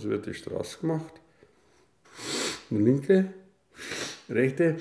so 0.00 0.10
wird 0.10 0.26
die 0.26 0.34
Straße 0.34 0.80
gemacht. 0.80 1.12
Eine 2.70 2.80
linke, 2.80 3.32
rechte, 4.28 4.76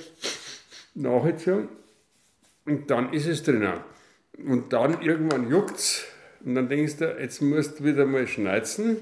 Nachziehung 0.95 1.69
und 2.65 2.89
dann 2.89 3.13
ist 3.13 3.27
es 3.27 3.43
drinnen. 3.43 3.79
Und 4.45 4.71
dann 4.73 5.01
irgendwann 5.01 5.49
juckt 5.49 5.77
es 5.77 6.05
und 6.45 6.55
dann 6.55 6.69
denkst 6.69 6.97
du, 6.97 7.17
jetzt 7.19 7.41
musst 7.41 7.79
du 7.79 7.83
wieder 7.83 8.05
mal 8.05 8.27
schneizen. 8.27 8.97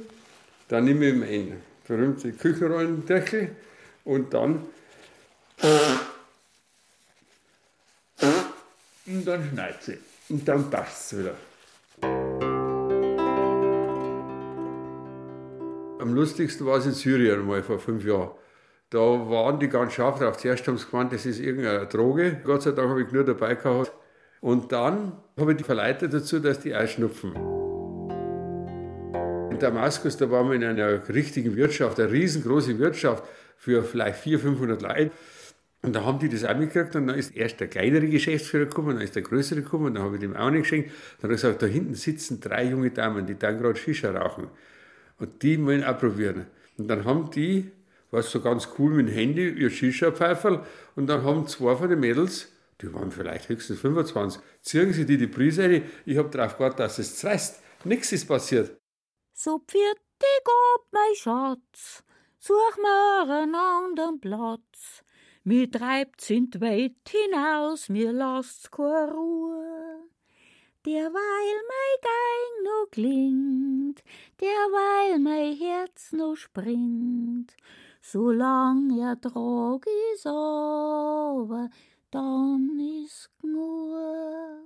Dann 0.68 0.86
nehme 0.86 1.07
ich 1.07 1.16
meinen 1.16 1.61
berühmten 1.88 2.38
Küchenrollendeckel 2.38 3.56
und 4.04 4.34
dann 4.34 4.65
und 9.06 9.25
dann 9.25 9.50
schneidet 9.50 9.84
sie. 9.84 9.97
Und 10.29 10.47
dann 10.47 10.70
passt 10.70 11.14
es 11.14 11.20
wieder. 11.20 11.36
Am 16.07 16.16
lustigsten 16.16 16.66
war 16.66 16.78
es 16.78 16.86
in 16.86 16.93
Syrien 16.93 17.46
mal 17.46 17.61
vor 17.61 17.79
fünf 17.79 18.06
Jahren. 18.06 18.32
Da 18.89 19.00
waren 19.00 19.60
die 19.60 19.68
ganz 19.68 19.92
scharf 19.92 20.20
drauf. 20.20 20.38
Zuerst 20.38 20.66
haben 20.66 20.78
sie 20.78 20.89
gemeint, 20.89 21.11
das 21.11 21.25
ist 21.25 21.42
irgendeine 21.42 21.86
Droge. 21.86 22.39
Gott 22.46 22.61
sei 22.61 22.71
Dank 22.71 22.92
habe 22.92 23.02
ich 23.02 23.11
nur 23.11 23.25
dabei 23.25 23.56
gehabt. 23.56 23.92
Und 24.39 24.71
dann 24.71 25.11
habe 25.38 25.52
ich 25.52 25.57
die 25.57 25.66
verleitet 25.66 26.14
dazu, 26.14 26.39
dass 26.39 26.61
die 26.61 26.74
ausschnupfen. 26.74 27.36
In 29.52 29.60
Damaskus, 29.60 30.16
da 30.16 30.32
waren 30.32 30.47
wir 30.47 30.56
in 30.56 30.64
einer 30.64 31.10
richtigen 31.10 31.57
Wirtschaft, 31.57 32.00
eine 32.00 32.09
riesengroße 32.09 32.80
Wirtschaft 32.80 33.25
für 33.58 33.83
vielleicht 33.83 34.19
400, 34.19 34.42
500 34.42 34.81
Leute. 34.81 35.11
Und 35.81 35.94
da 35.94 36.05
haben 36.05 36.19
die 36.19 36.30
das 36.30 36.45
auch 36.45 36.55
mitgekriegt 36.55 36.95
und 36.95 37.08
dann 37.08 37.17
ist 37.17 37.36
erst 37.36 37.59
der 37.59 37.67
kleinere 37.67 38.08
Geschäftsführer 38.08 38.67
gekommen, 38.67 38.95
dann 38.95 39.02
ist 39.02 39.16
der 39.16 39.23
größere 39.23 39.61
gekommen, 39.61 39.94
dann 39.94 40.03
habe 40.03 40.16
ich 40.16 40.22
dem 40.22 40.38
auch 40.38 40.52
nicht 40.52 40.61
geschenkt. 40.61 40.89
Dann 41.19 41.23
habe 41.23 41.33
ich 41.33 41.42
gesagt, 41.42 41.61
da 41.61 41.66
hinten 41.66 41.95
sitzen 41.95 42.39
drei 42.39 42.64
junge 42.64 42.92
Damen, 42.92 43.25
die 43.25 43.38
dann 43.38 43.58
gerade 43.58 43.78
Shisha 43.78 44.11
rauchen. 44.11 44.47
Und 45.19 45.41
die 45.43 45.63
wollen 45.65 45.83
auch 45.83 45.97
probieren. 45.97 46.47
Und 46.77 46.87
dann 46.87 47.05
haben 47.05 47.31
die, 47.31 47.71
was 48.11 48.31
so 48.31 48.41
ganz 48.41 48.69
cool 48.77 48.93
mit 48.93 49.07
dem 49.07 49.13
Handy, 49.13 49.49
ihr 49.49 49.69
Shisha-Pfeiferl 49.69 50.63
und 50.95 51.07
dann 51.07 51.23
haben 51.23 51.47
zwei 51.47 51.75
von 51.75 51.89
den 51.89 51.99
Mädels, 51.99 52.51
die 52.81 52.93
waren 52.93 53.11
vielleicht 53.11 53.49
höchstens 53.49 53.79
25, 53.79 54.41
ziehen 54.61 54.93
sie 54.93 55.05
die 55.05 55.17
die 55.17 55.27
Prise 55.27 55.63
rein. 55.63 55.83
Ich 56.05 56.17
habe 56.17 56.29
darauf 56.29 56.57
gewartet, 56.57 56.79
dass 56.79 56.99
es 56.99 57.17
zerreißt. 57.17 57.61
Nichts 57.85 58.11
ist 58.11 58.27
passiert. 58.27 58.77
So 59.33 59.59
pfiat 59.59 59.97
Gott, 60.43 60.85
mein 60.91 61.15
Schatz, 61.15 62.03
such 62.39 62.77
mir 62.77 63.33
einen 63.33 63.55
anderen 63.55 64.19
Platz. 64.19 65.03
Mir 65.43 65.69
treibt's 65.71 66.29
in 66.29 66.49
die 66.49 66.59
Welt 66.59 66.95
hinaus, 67.07 67.89
mir 67.89 68.11
lasst's 68.11 68.69
keine 68.69 69.11
Ruhe. 69.11 69.66
Derweil 70.88 71.57
mein 71.73 71.95
Geing 72.07 72.63
noch 72.63 72.89
klingt, 72.91 74.03
derweil 74.39 75.19
mein 75.19 75.53
Herz 75.57 76.13
noch 76.13 76.38
springt, 76.38 77.53
solang 78.02 78.97
er 78.97 79.19
trag 79.19 79.85
is 80.13 80.25
aber, 80.25 81.67
dann 82.09 82.79
is 83.03 83.29
nur. 83.44 84.61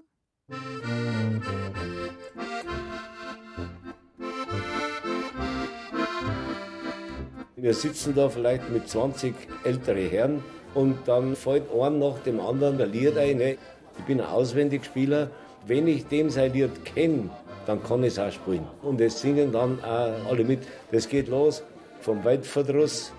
Wir 7.56 7.74
sitzen 7.74 8.14
da 8.14 8.30
vielleicht 8.30 8.70
mit 8.70 8.88
20 8.88 9.34
ältere 9.64 10.08
Herren 10.08 10.44
und 10.76 11.00
dann 11.08 11.36
fällt 11.36 11.64
ein 11.74 11.98
nach 11.98 12.20
dem 12.20 12.40
anderen 12.40 12.78
der 12.78 12.86
Lied 12.86 13.18
ein. 13.18 13.42
Ich 13.42 14.06
bin 14.06 14.22
ein 14.22 14.28
Auswendigspieler. 14.28 15.32
Wenn 15.66 15.88
ich 15.88 16.08
dem 16.08 16.30
sein 16.30 16.54
Lied 16.54 16.86
kenne, 16.86 17.30
dann 17.66 17.84
kann 17.84 18.04
ich 18.04 18.14
es 18.14 18.20
auch 18.20 18.32
spielen. 18.32 18.66
Und 18.82 19.00
es 19.02 19.22
singen 19.22 19.52
dann 19.52 19.84
auch 19.84 20.30
alle 20.30 20.44
mit. 20.44 20.62
Das 20.92 21.08
geht 21.08 21.28
los 21.28 21.64
vom 22.02 22.24
Waldverdruss 22.24 23.14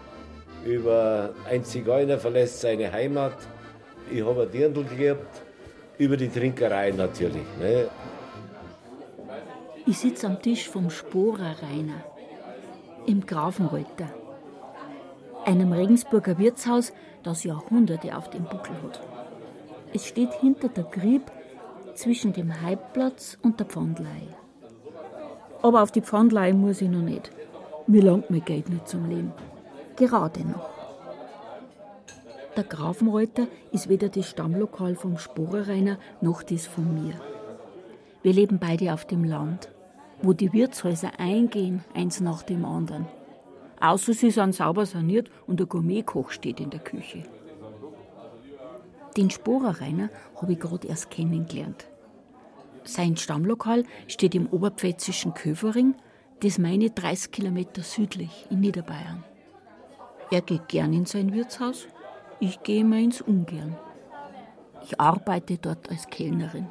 über 0.65 1.31
ein 1.49 1.65
Zigeuner 1.65 2.19
verlässt 2.19 2.61
seine 2.61 2.93
Heimat. 2.93 3.37
Ich 4.11 4.25
habe 4.25 4.43
ein 4.43 4.50
Dirndl 4.50 4.84
gehabt, 4.84 5.43
über 5.99 6.16
die 6.16 6.28
Trinkerei 6.28 6.91
natürlich. 6.91 7.47
Ne? 7.59 7.89
Ich 9.87 9.99
sitze 9.99 10.27
am 10.27 10.41
Tisch 10.41 10.69
vom 10.69 10.91
Sporer 10.91 11.56
Rainer 11.62 12.05
im 13.06 13.27
Grafenreuther 13.27 14.11
einem 15.45 15.72
Regensburger 15.72 16.39
Wirtshaus, 16.39 16.93
das 17.25 17.43
Jahrhunderte 17.43 18.16
auf 18.16 18.31
dem 18.31 18.45
Buckel 18.45 18.77
hat. 18.84 19.00
Es 19.93 20.06
steht 20.06 20.33
hinter 20.34 20.69
der 20.69 20.84
Grieb 20.84 21.22
zwischen 21.94 22.32
dem 22.32 22.60
Halbplatz 22.60 23.38
und 23.42 23.60
der 23.60 23.66
Pfandlei. 23.66 24.28
Aber 25.62 25.82
auf 25.82 25.92
die 25.92 26.00
Pfandlei 26.03 26.53
muss 26.53 26.80
ich 26.80 26.88
noch 26.88 27.03
nicht. 27.03 27.30
Mir 27.86 28.03
langt 28.03 28.30
mein 28.30 28.44
Geld 28.44 28.69
nicht 28.69 28.88
zum 28.88 29.08
Leben. 29.08 29.32
Gerade 29.97 30.41
noch. 30.41 30.70
Der 32.56 32.64
Grafenreuter 32.64 33.47
ist 33.70 33.88
weder 33.88 34.08
das 34.08 34.28
Stammlokal 34.28 34.94
vom 34.94 35.16
Sporerreiner 35.16 35.98
noch 36.20 36.42
das 36.42 36.66
von 36.66 36.92
mir. 37.03 37.14
Wir 38.22 38.32
leben 38.32 38.59
beide 38.59 38.92
auf 38.92 39.06
dem 39.06 39.24
Land, 39.24 39.70
wo 40.20 40.32
die 40.32 40.53
Wirtshäuser 40.53 41.19
eingehen, 41.19 41.82
eins 41.94 42.20
nach 42.20 42.42
dem 42.42 42.64
anderen. 42.64 43.06
Außer 43.80 44.12
sie 44.12 44.30
sind 44.30 44.54
sauber 44.54 44.86
saniert 44.86 45.30
und 45.47 45.60
der 45.60 45.66
Gourmetkoch 45.66 46.30
steht 46.30 46.60
in 46.60 46.70
der 46.70 46.80
Küche. 46.80 47.24
Den 49.17 49.31
Sporerreiner 49.31 50.11
habe 50.41 50.53
ich 50.53 50.61
gerade 50.61 50.89
erst 50.89 51.11
kennengelernt. 51.11 51.87
Sein 52.84 53.17
Stammlokal 53.17 53.84
steht 54.09 54.34
im 54.34 54.47
oberpfälzischen 54.47 55.34
Köfering, 55.34 55.95
das 56.41 56.59
meine 56.59 56.91
30 56.91 57.31
Kilometer 57.31 57.83
südlich 57.83 58.47
in 58.51 58.61
Niederbayern. 58.61 59.22
Er 60.31 60.41
geht 60.41 60.69
gern 60.69 60.93
in 60.93 61.05
sein 61.05 61.33
Wirtshaus, 61.33 61.87
ich 62.41 62.62
gehe 62.62 62.81
immer 62.81 62.97
ins 62.97 63.21
Ungern. 63.21 63.77
Ich 64.83 65.01
arbeite 65.01 65.59
dort 65.59 65.91
als 65.91 66.09
Kellnerin. 66.09 66.67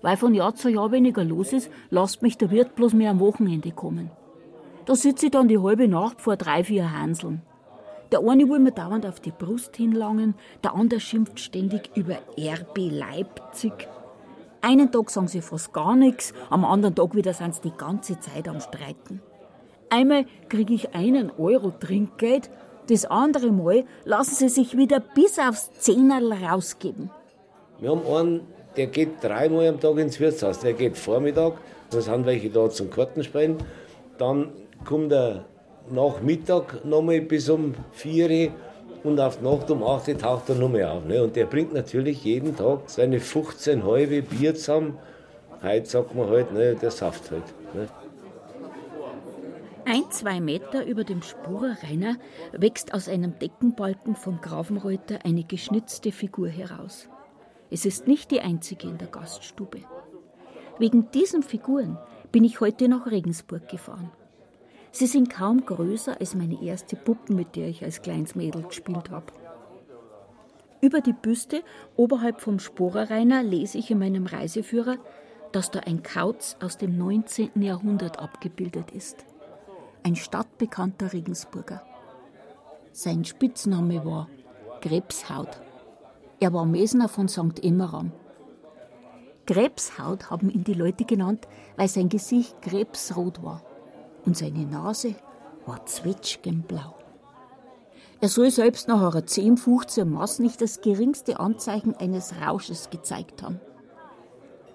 Weil 0.00 0.16
von 0.16 0.34
Jahr 0.34 0.54
zu 0.56 0.68
Jahr 0.68 0.90
weniger 0.90 1.22
los 1.22 1.52
ist, 1.52 1.70
lasst 1.90 2.22
mich 2.22 2.36
der 2.38 2.50
Wirt 2.50 2.74
bloß 2.74 2.94
mehr 2.94 3.12
am 3.12 3.20
Wochenende 3.20 3.70
kommen. 3.70 4.10
Da 4.84 4.96
sitze 4.96 5.26
ich 5.26 5.32
dann 5.32 5.46
die 5.46 5.60
halbe 5.60 5.86
Nacht 5.86 6.20
vor 6.20 6.36
drei, 6.36 6.64
vier 6.64 6.90
Hanseln. 6.90 7.42
Der 8.12 8.20
eine 8.20 8.46
will 8.46 8.58
mir 8.58 8.72
dauernd 8.72 9.06
auf 9.06 9.20
die 9.20 9.30
Brust 9.30 9.74
hinlangen, 9.76 10.34
der 10.62 10.74
andere 10.74 11.00
schimpft 11.00 11.40
ständig 11.40 11.90
über 11.94 12.18
RB 12.38 12.90
Leipzig. 12.90 13.88
Einen 14.60 14.92
Tag 14.92 15.08
sagen 15.08 15.28
sie 15.28 15.40
fast 15.40 15.72
gar 15.72 15.96
nichts, 15.96 16.34
am 16.50 16.66
anderen 16.66 16.94
Tag 16.94 17.14
wieder 17.16 17.32
sind 17.32 17.54
sie 17.54 17.62
die 17.62 17.76
ganze 17.76 18.20
Zeit 18.20 18.48
am 18.48 18.60
Streiten. 18.60 19.22
Einmal 19.88 20.26
kriege 20.50 20.74
ich 20.74 20.94
einen 20.94 21.30
Euro 21.38 21.70
Trinkgeld, 21.70 22.50
das 22.88 23.06
andere 23.06 23.50
Mal 23.50 23.84
lassen 24.04 24.34
sie 24.34 24.48
sich 24.50 24.76
wieder 24.76 25.00
bis 25.00 25.38
aufs 25.38 25.70
Zehnerl 25.78 26.32
rausgeben. 26.32 27.10
Wir 27.80 27.90
haben 27.90 28.06
einen, 28.06 28.40
der 28.76 28.88
geht 28.88 29.22
dreimal 29.22 29.68
am 29.68 29.80
Tag 29.80 29.96
ins 29.96 30.20
Wirtshaus. 30.20 30.60
Der 30.60 30.74
geht 30.74 30.98
Vormittag, 30.98 31.54
da 31.90 32.00
sind 32.00 32.26
welche 32.26 32.50
da 32.50 32.68
zum 32.68 32.90
Kartenspielen. 32.90 33.56
Dann 34.18 34.52
kommt 34.84 35.12
er 35.12 35.46
nach 35.92 36.20
Mittag 36.22 36.84
nochmal 36.84 37.20
bis 37.20 37.48
um 37.48 37.74
4 37.92 38.30
Uhr 38.30 38.48
und 39.04 39.20
auf 39.20 39.40
Nacht 39.42 39.70
um 39.70 39.82
8 39.84 40.08
Uhr 40.08 40.18
taucht 40.18 40.48
er 40.48 40.54
nochmal 40.54 40.84
auf. 40.84 41.04
Ne? 41.04 41.22
Und 41.22 41.36
der 41.36 41.46
bringt 41.46 41.74
natürlich 41.74 42.24
jeden 42.24 42.56
Tag 42.56 42.80
seine 42.86 43.20
15 43.20 43.84
halbe 43.84 44.22
Bier 44.22 44.54
zusammen. 44.54 44.98
Heute 45.62 45.86
sagt 45.86 46.14
man 46.14 46.28
halt, 46.28 46.52
ne, 46.52 46.74
der 46.74 46.90
Saft 46.90 47.30
halt. 47.30 47.44
Ne? 47.74 47.88
Ein, 49.84 50.10
zwei 50.10 50.40
Meter 50.40 50.86
über 50.86 51.04
dem 51.04 51.22
Spurerreiner 51.22 52.16
wächst 52.52 52.94
aus 52.94 53.08
einem 53.08 53.38
Deckenbalken 53.38 54.14
vom 54.14 54.40
Grafenreuter 54.40 55.18
eine 55.24 55.44
geschnitzte 55.44 56.12
Figur 56.12 56.48
heraus. 56.48 57.08
Es 57.70 57.84
ist 57.84 58.06
nicht 58.06 58.30
die 58.30 58.40
einzige 58.40 58.86
in 58.86 58.98
der 58.98 59.08
Gaststube. 59.08 59.80
Wegen 60.78 61.10
diesen 61.10 61.42
Figuren 61.42 61.98
bin 62.30 62.44
ich 62.44 62.60
heute 62.60 62.88
nach 62.88 63.06
Regensburg 63.10 63.68
gefahren. 63.68 64.10
Sie 64.94 65.06
sind 65.06 65.30
kaum 65.30 65.64
größer 65.64 66.20
als 66.20 66.34
meine 66.34 66.62
erste 66.62 66.96
Puppe, 66.96 67.32
mit 67.32 67.56
der 67.56 67.68
ich 67.68 67.82
als 67.82 68.02
kleines 68.02 68.34
Mädel 68.34 68.62
gespielt 68.62 69.10
habe. 69.10 69.32
Über 70.82 71.00
die 71.00 71.14
Büste 71.14 71.62
oberhalb 71.96 72.42
vom 72.42 72.58
Sporerreiner 72.58 73.42
lese 73.42 73.78
ich 73.78 73.90
in 73.90 73.98
meinem 73.98 74.26
Reiseführer, 74.26 74.98
dass 75.50 75.70
da 75.70 75.80
ein 75.80 76.02
Kauz 76.02 76.56
aus 76.60 76.76
dem 76.76 76.98
19. 76.98 77.62
Jahrhundert 77.62 78.18
abgebildet 78.18 78.90
ist. 78.90 79.24
Ein 80.02 80.14
stadtbekannter 80.14 81.14
Regensburger. 81.14 81.82
Sein 82.92 83.24
Spitzname 83.24 84.04
war 84.04 84.28
Krebshaut. 84.82 85.62
Er 86.38 86.52
war 86.52 86.66
Mesner 86.66 87.08
von 87.08 87.28
St. 87.28 87.64
Emmeram. 87.64 88.12
Krebshaut 89.46 90.30
haben 90.30 90.50
ihn 90.50 90.64
die 90.64 90.74
Leute 90.74 91.04
genannt, 91.04 91.48
weil 91.76 91.88
sein 91.88 92.10
Gesicht 92.10 92.60
krebsrot 92.60 93.42
war 93.42 93.62
und 94.24 94.36
seine 94.36 94.66
Nase 94.66 95.14
war 95.66 95.84
zwetschgenblau. 95.86 96.94
Er 98.20 98.28
soll 98.28 98.50
selbst 98.52 98.86
nach 98.86 99.00
einer 99.00 99.26
10, 99.26 99.56
15 99.56 100.08
Maß 100.08 100.38
nicht 100.38 100.60
das 100.60 100.80
geringste 100.80 101.40
Anzeichen 101.40 101.96
eines 101.96 102.32
Rausches 102.40 102.88
gezeigt 102.90 103.42
haben. 103.42 103.60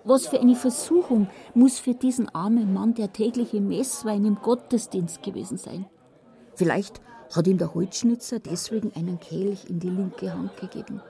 Was 0.04 0.28
für 0.28 0.40
eine 0.40 0.56
Versuchung 0.56 1.30
muss 1.54 1.80
für 1.80 1.94
diesen 1.94 2.28
armen 2.34 2.74
Mann 2.74 2.94
der 2.94 3.14
tägliche 3.14 3.62
Messwein 3.62 4.26
im 4.26 4.36
Gottesdienst 4.36 5.24
gewesen 5.24 5.58
sein. 5.58 5.86
Vielleicht 6.56 7.02
hat 7.34 7.48
ihm 7.48 7.58
der 7.58 7.74
Holzschnitzer 7.74 8.40
deswegen 8.40 8.92
einen 8.96 9.20
Kelch 9.20 9.70
in 9.70 9.80
die 9.80 9.90
linke 9.90 10.34
Hand 10.34 10.58
gegeben. 10.58 11.02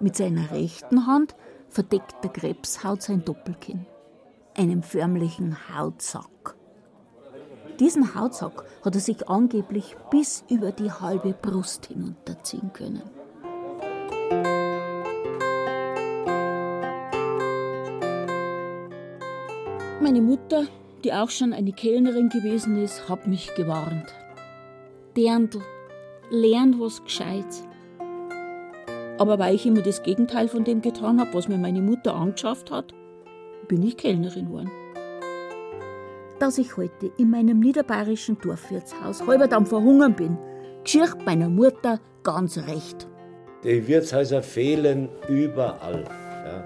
Mit 0.00 0.16
seiner 0.16 0.50
rechten 0.50 1.06
Hand 1.06 1.34
verdeckt 1.68 2.24
der 2.24 2.30
Krebshaut 2.30 3.02
sein 3.02 3.24
Doppelkinn, 3.24 3.86
einen 4.56 4.82
förmlichen 4.82 5.56
Hautsack. 5.76 6.56
Diesen 7.80 8.14
Hautsack 8.14 8.64
hat 8.84 8.94
er 8.94 9.00
sich 9.00 9.26
angeblich 9.26 9.96
bis 10.10 10.44
über 10.50 10.70
die 10.70 10.92
halbe 10.92 11.32
Brust 11.32 11.86
hinunterziehen 11.86 12.70
können. 12.74 13.00
Meine 20.02 20.20
Mutter, 20.20 20.66
die 21.04 21.14
auch 21.14 21.30
schon 21.30 21.54
eine 21.54 21.72
Kellnerin 21.72 22.28
gewesen 22.28 22.82
ist, 22.82 23.08
hat 23.08 23.26
mich 23.26 23.54
gewarnt. 23.54 24.12
Berndl, 25.14 25.62
lernt 26.30 26.78
was 26.78 27.02
Gescheites. 27.02 27.64
Aber 29.18 29.38
weil 29.38 29.54
ich 29.54 29.64
immer 29.64 29.80
das 29.80 30.02
Gegenteil 30.02 30.48
von 30.48 30.64
dem 30.64 30.82
getan 30.82 31.18
habe, 31.18 31.32
was 31.32 31.48
mir 31.48 31.58
meine 31.58 31.80
Mutter 31.80 32.14
angeschafft 32.14 32.70
hat, 32.70 32.92
bin 33.68 33.82
ich 33.82 33.96
Kellnerin 33.96 34.48
geworden 34.48 34.70
dass 36.40 36.58
ich 36.58 36.76
heute 36.76 37.12
in 37.18 37.30
meinem 37.30 37.60
niederbayerischen 37.60 38.38
Dorfwirtshaus 38.38 39.26
halber 39.26 39.54
am 39.54 39.66
Verhungern 39.66 40.14
bin, 40.14 40.38
geschieht 40.82 41.24
meiner 41.24 41.50
Mutter 41.50 42.00
ganz 42.22 42.56
recht. 42.56 43.06
Die 43.62 43.86
Wirtshäuser 43.86 44.42
fehlen 44.42 45.10
überall. 45.28 46.04
Ja. 46.44 46.64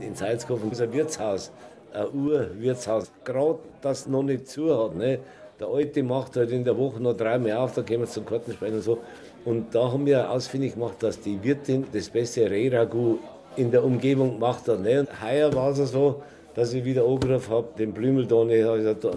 In 0.00 0.14
Salzkofen 0.14 0.70
ist 0.70 0.80
ein 0.80 0.92
Wirtshaus, 0.92 1.50
ein 1.92 2.06
Urwirtshaus, 2.14 3.10
gerade 3.24 3.58
das 3.82 4.06
noch 4.06 4.22
nicht 4.22 4.46
zu 4.46 4.84
hat. 4.84 4.94
Ne? 4.94 5.18
Der 5.58 5.66
Alte 5.66 6.04
macht 6.04 6.36
halt 6.36 6.52
in 6.52 6.62
der 6.62 6.78
Woche 6.78 7.02
noch 7.02 7.16
dreimal 7.16 7.52
auf, 7.54 7.74
da 7.74 7.82
gehen 7.82 8.00
wir 8.00 8.06
zum 8.06 8.24
Kartenspielen 8.24 8.74
und 8.74 8.82
so. 8.82 8.98
Und 9.44 9.74
da 9.74 9.90
haben 9.90 10.06
wir 10.06 10.30
ausfindig 10.30 10.74
gemacht, 10.74 11.02
dass 11.02 11.20
die 11.20 11.42
Wirtin 11.42 11.84
das 11.92 12.08
beste 12.08 12.48
Rehragout 12.48 13.18
in 13.56 13.72
der 13.72 13.84
Umgebung 13.84 14.34
gemacht 14.34 14.68
hat. 14.68 14.80
Ne? 14.80 15.00
Und 15.00 15.22
heuer 15.22 15.52
war 15.52 15.70
es 15.70 15.90
so, 15.90 16.22
dass 16.54 16.72
ich 16.72 16.84
wieder 16.84 17.04
angerufen 17.04 17.52
habe, 17.52 17.68
den 17.78 17.92
Blümel 17.92 18.26
Doni, 18.26 18.62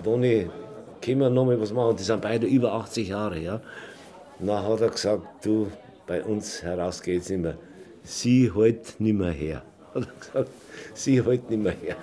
Doni, 0.04 0.50
können 1.02 1.20
wir 1.20 1.30
noch 1.30 1.46
mal 1.46 1.60
was 1.60 1.72
machen? 1.72 1.96
Die 1.96 2.04
sind 2.04 2.22
beide 2.22 2.48
über 2.48 2.74
80 2.74 3.10
Jahre, 3.10 3.40
ja. 3.40 3.62
Dann 4.40 4.64
hat 4.64 4.82
er 4.82 4.90
gesagt, 4.90 5.46
du, 5.46 5.68
bei 6.06 6.24
uns 6.24 6.64
heraus 6.64 7.02
geht 7.02 7.22
es 7.22 7.30
nicht 7.30 7.42
mehr. 7.42 7.58
Sie 8.04 8.52
halt 8.54 9.00
nicht 9.00 9.18
mehr 9.18 9.32
her. 9.32 9.64
Hat 9.94 10.04
er 10.08 10.20
gesagt, 10.20 10.52
sie 10.94 11.24
halt 11.24 11.50
nicht 11.50 11.62
mehr 11.62 11.74
her. 11.74 11.98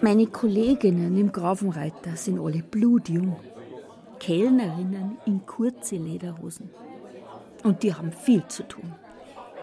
Meine 0.00 0.26
Kolleginnen 0.26 1.18
im 1.18 1.32
Grafenreiter 1.32 2.16
sind 2.16 2.38
alle 2.38 2.62
blutjung. 2.62 3.36
Kellnerinnen 4.18 5.18
in 5.26 5.44
kurze 5.44 5.96
Lederhosen. 5.96 6.70
Und 7.64 7.82
die 7.82 7.92
haben 7.92 8.12
viel 8.12 8.46
zu 8.46 8.62
tun. 8.62 8.92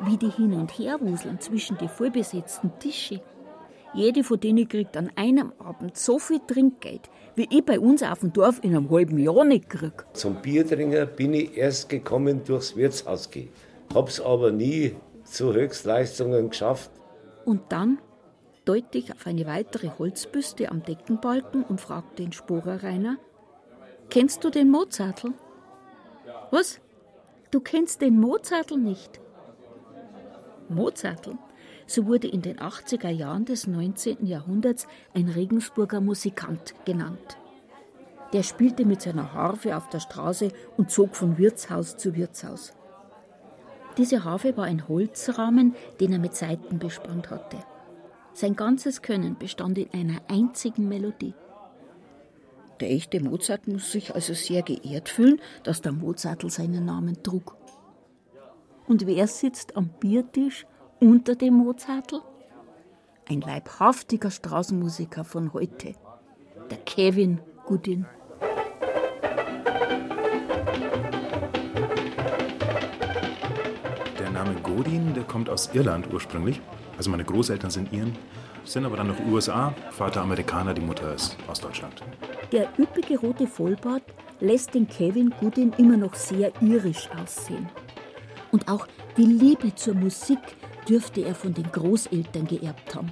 Wie 0.01 0.17
die 0.17 0.29
hin 0.29 0.53
und 0.53 0.77
her 0.77 0.99
wuseln 0.99 1.39
zwischen 1.39 1.77
die 1.77 1.87
vollbesetzten 1.87 2.71
Tische 2.79 3.21
jede 3.93 4.23
von 4.23 4.39
denen 4.39 4.67
kriegt 4.67 4.97
an 4.97 5.11
einem 5.15 5.53
Abend 5.59 5.97
so 5.97 6.19
viel 6.19 6.39
Trinkgeld, 6.39 7.09
wie 7.35 7.47
ich 7.49 7.63
bei 7.63 7.79
uns 7.79 8.03
auf 8.03 8.19
dem 8.19 8.33
Dorf 8.33 8.59
in 8.63 8.75
einem 8.75 8.89
halben 8.89 9.17
Jahr 9.17 9.43
nicht 9.45 9.69
krieg. 9.69 10.05
Zum 10.13 10.35
Biertrinker 10.35 11.05
bin 11.05 11.33
ich 11.33 11.55
erst 11.57 11.89
gekommen 11.89 12.43
durchs 12.43 12.75
Wirtshaus 12.75 13.29
gehen. 13.29 13.49
Hab's 13.93 14.19
aber 14.19 14.51
nie 14.51 14.95
zu 15.23 15.53
Höchstleistungen 15.53 16.49
geschafft. 16.49 16.91
Und 17.45 17.61
dann 17.69 17.99
deute 18.65 18.97
ich 18.97 19.11
auf 19.11 19.27
eine 19.27 19.45
weitere 19.45 19.89
Holzbüste 19.97 20.71
am 20.71 20.83
Deckenbalken 20.83 21.63
und 21.63 21.81
fragte 21.81 22.23
den 22.23 22.31
Sporer 22.31 22.83
Rainer, 22.83 23.17
kennst 24.09 24.43
du 24.43 24.49
den 24.49 24.69
Mozartl? 24.69 25.33
Was? 26.51 26.79
Du 27.51 27.59
kennst 27.59 28.01
den 28.01 28.19
Mozartl 28.19 28.77
nicht? 28.77 29.19
Mozartl? 30.69 31.37
So 31.85 32.07
wurde 32.07 32.27
in 32.27 32.41
den 32.41 32.57
80er 32.57 33.09
Jahren 33.09 33.45
des 33.45 33.67
19. 33.67 34.25
Jahrhunderts 34.25 34.87
ein 35.13 35.29
Regensburger 35.29 36.01
Musikant 36.01 36.73
genannt. 36.85 37.37
Der 38.33 38.43
spielte 38.43 38.85
mit 38.85 39.01
seiner 39.01 39.33
Harfe 39.33 39.77
auf 39.77 39.89
der 39.89 39.99
Straße 39.99 40.51
und 40.77 40.89
zog 40.89 41.15
von 41.15 41.37
Wirtshaus 41.37 41.97
zu 41.97 42.15
Wirtshaus. 42.15 42.73
Diese 43.97 44.23
Harfe 44.23 44.57
war 44.57 44.65
ein 44.65 44.87
Holzrahmen, 44.87 45.75
den 45.99 46.13
er 46.13 46.19
mit 46.19 46.35
Saiten 46.35 46.79
bespannt 46.79 47.29
hatte. 47.29 47.57
Sein 48.33 48.55
ganzes 48.55 49.03
Können 49.03 49.37
bestand 49.37 49.77
in 49.77 49.93
einer 49.93 50.21
einzigen 50.27 50.89
Melodie. 50.89 51.35
Der 52.79 52.89
echte 52.89 53.21
Mozart 53.21 53.67
muss 53.67 53.91
sich 53.91 54.15
also 54.15 54.33
sehr 54.33 54.63
geehrt 54.63 55.09
fühlen, 55.09 55.39
dass 55.63 55.81
der 55.81 55.91
Mozartl 55.91 56.49
seinen 56.49 56.85
Namen 56.85 57.21
trug. 57.21 57.55
Und 58.87 59.05
wer 59.05 59.27
sitzt 59.27 59.77
am 59.77 59.89
Biertisch 59.99 60.65
unter 61.03 61.35
dem 61.35 61.55
Mozartl? 61.55 62.21
Ein 63.29 63.41
leibhaftiger 63.41 64.31
Straßenmusiker 64.31 65.25
von 65.25 65.51
heute, 65.51 65.95
der 66.71 66.77
Kevin 66.85 67.41
Goodin. 67.65 68.05
Der 74.17 74.29
Name 74.31 74.55
Godin, 74.63 75.13
der 75.13 75.23
kommt 75.23 75.49
aus 75.49 75.69
Irland 75.73 76.11
ursprünglich. 76.13 76.61
Also 76.97 77.09
meine 77.09 77.25
Großeltern 77.25 77.69
sind 77.69 77.91
Iren, 77.91 78.15
sind 78.63 78.85
aber 78.85 78.95
dann 78.95 79.07
noch 79.07 79.19
USA, 79.29 79.73
Vater 79.91 80.21
Amerikaner, 80.21 80.73
die 80.73 80.81
Mutter 80.81 81.13
ist 81.13 81.35
aus 81.47 81.59
Deutschland. 81.59 82.01
Der 82.53 82.69
üppige 82.79 83.19
rote 83.19 83.45
Vollbart 83.47 84.03
lässt 84.39 84.73
den 84.73 84.87
Kevin 84.87 85.33
Goodin 85.41 85.73
immer 85.77 85.97
noch 85.97 86.15
sehr 86.15 86.53
irisch 86.61 87.09
aussehen. 87.21 87.67
Und 88.53 88.69
auch 88.69 88.87
die 89.17 89.25
Liebe 89.25 89.75
zur 89.75 89.95
Musik 89.95 90.39
dürfte 90.87 91.21
er 91.21 91.35
von 91.35 91.53
den 91.53 91.71
Großeltern 91.71 92.47
geerbt 92.47 92.95
haben. 92.95 93.11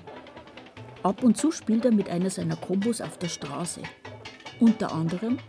Ab 1.04 1.24
und 1.24 1.38
zu 1.38 1.52
spielt 1.52 1.86
er 1.86 1.92
mit 1.92 2.10
einer 2.10 2.30
seiner 2.30 2.56
Kombos 2.56 3.02
auf 3.02 3.18
der 3.18 3.30
Straße. 3.30 3.82
Unter 4.60 4.92
anderem 4.92 5.40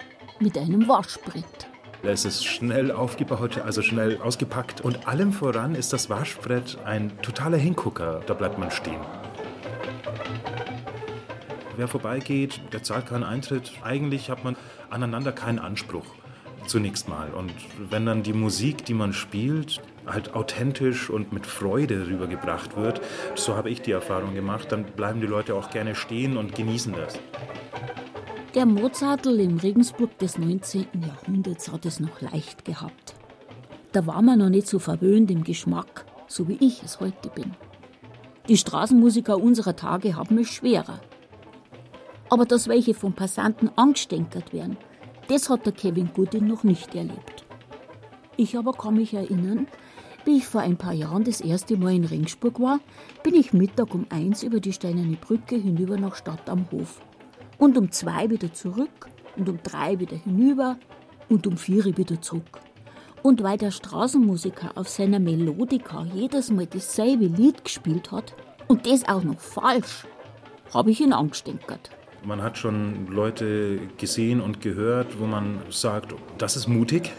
mit 0.41 0.57
einem 0.57 0.89
Waschbrett. 0.89 1.69
Es 2.03 2.25
ist 2.25 2.45
schnell 2.45 2.91
aufgebaut, 2.91 3.59
also 3.59 3.81
schnell 3.81 4.21
ausgepackt. 4.21 4.81
Und 4.81 5.07
allem 5.07 5.33
voran 5.33 5.75
ist 5.75 5.93
das 5.93 6.11
Waschbrett 6.11 6.79
ein 6.85 7.13
totaler 7.23 7.59
Hingucker. 7.59 8.23
Da 8.27 8.35
bleibt 8.35 8.59
man 8.59 8.71
stehen. 8.71 9.01
Wer 11.77 11.87
vorbeigeht, 11.89 12.61
der 12.73 12.83
zahlt 12.83 13.07
keinen 13.07 13.23
Eintritt. 13.23 13.73
Eigentlich 13.83 14.31
hat 14.31 14.43
man 14.43 14.57
aneinander 14.91 15.33
keinen 15.33 15.59
Anspruch. 15.59 16.07
Zunächst 16.67 17.09
mal. 17.09 17.31
Und 17.31 17.53
wenn 17.91 18.07
dann 18.07 18.23
die 18.23 18.33
Musik, 18.33 18.85
die 18.85 18.95
man 18.95 19.13
spielt, 19.13 19.81
halt 20.07 20.35
authentisch 20.35 21.11
und 21.11 21.33
mit 21.33 21.47
Freude 21.47 22.07
rübergebracht 22.07 22.77
wird, 22.77 23.01
so 23.35 23.55
habe 23.57 23.71
ich 23.71 23.83
die 23.83 23.93
Erfahrung 23.93 24.35
gemacht, 24.35 24.73
dann 24.73 24.85
bleiben 24.85 25.21
die 25.21 25.27
Leute 25.27 25.55
auch 25.55 25.71
gerne 25.71 25.95
stehen 25.95 26.37
und 26.37 26.55
genießen 26.55 26.93
das. 26.93 27.19
Der 28.55 28.67
Mozartl 28.67 29.41
im 29.41 29.59
Regensburg 29.59 30.19
des 30.19 30.37
19. 30.37 30.87
Jahrhunderts 31.07 31.73
hat 31.73 31.87
es 31.87 32.01
noch 32.01 32.21
leicht 32.21 32.65
gehabt. 32.65 33.15
Da 33.93 34.07
war 34.07 34.23
man 34.23 34.39
noch 34.39 34.51
nicht 34.51 34.67
so 34.67 34.79
verwöhnt 34.79 35.31
im 35.31 35.45
Geschmack, 35.45 36.05
so 36.27 36.49
wie 36.49 36.59
ich 36.61 36.83
es 36.83 37.01
heute 37.01 37.31
bin. 37.31 37.53
Die 38.49 38.57
Straßenmusiker 38.57 39.39
unserer 39.39 39.77
Tage 39.77 40.17
haben 40.17 40.39
es 40.39 40.49
schwerer. 40.49 41.01
Aber 42.29 42.45
dass 42.45 42.69
welche 42.69 42.95
von 42.95 43.13
Passanten 43.13 43.71
angestenkert 43.77 44.53
werden, 44.53 44.77
das 45.29 45.49
hat 45.49 45.65
der 45.65 45.73
Kevin 45.73 46.11
Goodin 46.13 46.47
noch 46.47 46.65
nicht 46.65 46.95
erlebt. 46.95 47.45
Ich 48.37 48.57
aber 48.57 48.73
kann 48.73 48.97
mich 48.97 49.15
erinnern, 49.15 49.67
wie 50.25 50.39
ich 50.39 50.47
vor 50.47 50.61
ein 50.61 50.77
paar 50.77 50.93
Jahren 50.93 51.25
das 51.25 51.41
erste 51.41 51.77
Mal 51.77 51.95
in 51.95 52.05
Ringsburg 52.05 52.61
war, 52.61 52.81
bin 53.23 53.35
ich 53.35 53.53
Mittag 53.53 53.95
um 53.95 54.07
eins 54.11 54.43
über 54.43 54.61
die 54.61 54.73
Steinerne 54.73 55.17
Brücke 55.17 55.57
hinüber 55.57 55.97
nach 55.97 56.15
Stadt 56.15 56.49
am 56.49 56.71
Hof. 56.71 57.01
Und 57.59 57.77
um 57.77 57.91
zwei 57.91 58.31
wieder 58.31 58.53
zurück 58.53 59.09
und 59.37 59.49
um 59.49 59.59
drei 59.63 59.99
wieder 59.99 60.17
hinüber 60.17 60.79
und 61.29 61.47
um 61.47 61.57
vier 61.57 61.85
wieder 61.97 62.21
zurück. 62.21 62.61
Und 63.23 63.43
weil 63.43 63.59
der 63.59 63.71
Straßenmusiker 63.71 64.73
auf 64.77 64.89
seiner 64.89 65.21
Melodika 65.21 66.05
jedes 66.13 66.51
Mal 66.51 66.67
dasselbe 66.67 67.27
Lied 67.27 67.65
gespielt 67.65 68.11
hat 68.11 68.35
und 68.69 68.87
das 68.87 69.09
auch 69.09 69.23
noch 69.23 69.41
falsch, 69.41 70.07
habe 70.75 70.91
ich 70.91 71.01
ihn 71.01 71.13
angestenkert. 71.13 71.91
Man 72.25 72.41
hat 72.41 72.57
schon 72.57 73.09
Leute 73.09 73.81
gesehen 73.99 74.41
und 74.41 74.61
gehört, 74.61 75.19
wo 75.19 75.27
man 75.27 75.61
sagt, 75.71 76.15
das 76.39 76.55
ist 76.55 76.69
mutig, 76.69 77.11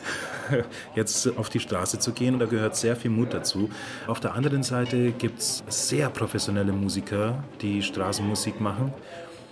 jetzt 0.96 1.38
auf 1.38 1.50
die 1.50 1.60
Straße 1.60 2.00
zu 2.00 2.14
gehen 2.14 2.40
da 2.40 2.46
gehört 2.46 2.78
sehr 2.78 2.96
viel 2.96 3.12
Mut 3.12 3.34
dazu. 3.34 3.70
Auf 4.08 4.22
der 4.22 4.34
anderen 4.34 4.64
Seite 4.64 5.12
gibt 5.12 5.40
es 5.40 5.64
sehr 5.68 6.10
professionelle 6.10 6.72
Musiker, 6.72 7.44
die 7.62 7.82
Straßenmusik 7.82 8.62
machen. 8.62 8.94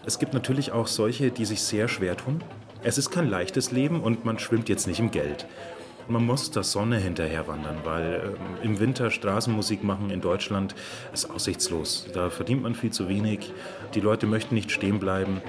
Es 0.05 0.19
gibt 0.19 0.33
natürlich 0.33 0.71
auch 0.71 0.87
solche, 0.87 1.31
die 1.31 1.45
sich 1.45 1.61
sehr 1.61 1.89
schwer 1.89 2.15
tun. 2.15 2.41
Es 2.83 2.97
ist 2.97 3.11
kein 3.11 3.29
leichtes 3.29 3.71
Leben 3.71 4.01
und 4.01 4.23
man 4.23 4.39
schwimmt 4.39 4.69
jetzt 4.69 4.87
nicht 4.87 4.99
im 4.99 5.11
Geld. 5.11 5.45
Man 6.11 6.25
muss 6.25 6.51
der 6.51 6.63
Sonne 6.63 6.97
hinterher 6.97 7.47
wandern, 7.47 7.77
weil 7.85 8.35
äh, 8.61 8.65
im 8.65 8.81
Winter 8.81 9.11
Straßenmusik 9.11 9.81
machen 9.81 10.09
in 10.09 10.19
Deutschland 10.19 10.75
ist 11.13 11.29
aussichtslos. 11.29 12.05
Da 12.13 12.29
verdient 12.29 12.63
man 12.63 12.75
viel 12.75 12.91
zu 12.91 13.07
wenig. 13.07 13.53
Die 13.93 14.01
Leute 14.01 14.27
möchten 14.27 14.55
nicht 14.55 14.71
stehen 14.71 14.99
bleiben. 14.99 15.41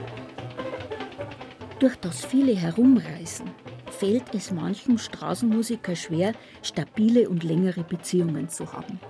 Durch 1.80 1.96
das 1.96 2.24
viele 2.24 2.54
Herumreisen 2.54 3.50
fällt 3.90 4.32
es 4.36 4.52
manchem 4.52 4.98
Straßenmusiker 4.98 5.96
schwer, 5.96 6.32
stabile 6.62 7.28
und 7.28 7.42
längere 7.42 7.82
Beziehungen 7.82 8.48
zu 8.48 8.72
haben. 8.72 9.00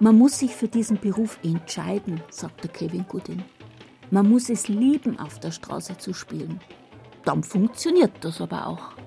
Man 0.00 0.18
muss 0.18 0.40
sich 0.40 0.50
für 0.50 0.66
diesen 0.66 0.98
Beruf 0.98 1.38
entscheiden, 1.44 2.20
sagte 2.30 2.66
Kevin 2.66 3.06
Goodin. 3.08 3.44
Man 4.10 4.28
muss 4.28 4.50
es 4.50 4.66
lieben, 4.66 5.20
auf 5.20 5.38
der 5.38 5.52
Straße 5.52 5.98
zu 5.98 6.12
spielen. 6.12 6.58
Dann 7.24 7.44
funktioniert 7.44 8.10
das 8.22 8.40
aber 8.40 8.66
auch. 8.66 9.05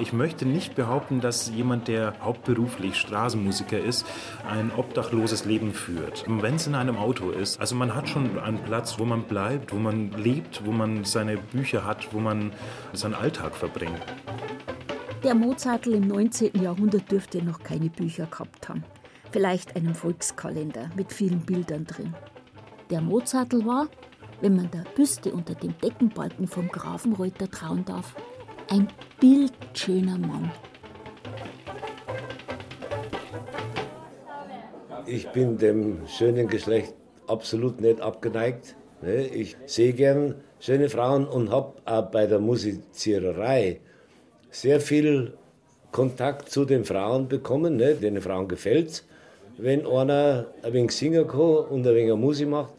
Ich 0.00 0.12
möchte 0.12 0.46
nicht 0.46 0.74
behaupten, 0.74 1.20
dass 1.20 1.50
jemand, 1.50 1.86
der 1.88 2.14
hauptberuflich 2.20 2.96
Straßenmusiker 2.96 3.78
ist, 3.78 4.06
ein 4.48 4.72
obdachloses 4.76 5.44
Leben 5.44 5.72
führt. 5.72 6.24
Wenn 6.26 6.56
es 6.56 6.66
in 6.66 6.74
einem 6.74 6.96
Auto 6.96 7.30
ist, 7.30 7.60
also 7.60 7.74
man 7.74 7.94
hat 7.94 8.08
schon 8.08 8.38
einen 8.38 8.58
Platz, 8.58 8.98
wo 8.98 9.04
man 9.04 9.24
bleibt, 9.24 9.72
wo 9.72 9.76
man 9.76 10.10
lebt, 10.12 10.64
wo 10.64 10.72
man 10.72 11.04
seine 11.04 11.36
Bücher 11.36 11.84
hat, 11.84 12.12
wo 12.12 12.20
man 12.20 12.52
seinen 12.92 13.14
Alltag 13.14 13.54
verbringt. 13.54 14.00
Der 15.22 15.34
Mozartl 15.34 15.92
im 15.92 16.08
19. 16.08 16.60
Jahrhundert 16.60 17.10
dürfte 17.10 17.42
noch 17.42 17.62
keine 17.62 17.90
Bücher 17.90 18.26
gehabt 18.26 18.68
haben. 18.68 18.84
Vielleicht 19.30 19.76
einen 19.76 19.94
Volkskalender 19.94 20.90
mit 20.96 21.12
vielen 21.12 21.40
Bildern 21.40 21.86
drin. 21.86 22.14
Der 22.90 23.00
Mozartl 23.00 23.64
war, 23.64 23.88
wenn 24.40 24.56
man 24.56 24.70
der 24.72 24.84
Büste 24.96 25.32
unter 25.32 25.54
dem 25.54 25.74
Deckenbalken 25.78 26.48
vom 26.48 26.66
Grafenreuter 26.68 27.48
trauen 27.48 27.84
darf, 27.84 28.16
ein 28.72 28.88
bildschöner 29.20 30.16
Mann. 30.16 30.50
Ich 35.04 35.28
bin 35.28 35.58
dem 35.58 36.06
schönen 36.06 36.48
Geschlecht 36.48 36.94
absolut 37.26 37.82
nicht 37.82 38.00
abgeneigt. 38.00 38.74
Ne? 39.02 39.26
Ich 39.26 39.56
sehe 39.66 39.92
gern 39.92 40.36
schöne 40.58 40.88
Frauen 40.88 41.26
und 41.26 41.50
habe 41.50 41.74
auch 41.84 42.10
bei 42.10 42.26
der 42.26 42.38
Musiziererei 42.38 43.80
sehr 44.50 44.80
viel 44.80 45.34
Kontakt 45.90 46.48
zu 46.48 46.64
den 46.64 46.86
Frauen 46.86 47.28
bekommen. 47.28 47.76
Ne? 47.76 47.94
Den 47.94 48.22
Frauen 48.22 48.48
gefällt 48.48 48.88
es, 48.88 49.06
wenn 49.58 49.86
einer 49.86 50.46
ein 50.62 50.72
wenig 50.72 50.92
singen 50.92 51.26
kann 51.26 51.66
und 51.72 51.86
ein 51.86 51.94
wenig 51.94 52.16
Musik 52.16 52.48
macht. 52.48 52.72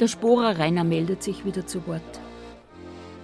Der 0.00 0.08
Sporer 0.08 0.58
Rainer 0.58 0.82
meldet 0.82 1.22
sich 1.22 1.44
wieder 1.44 1.64
zu 1.64 1.86
Wort. 1.86 2.20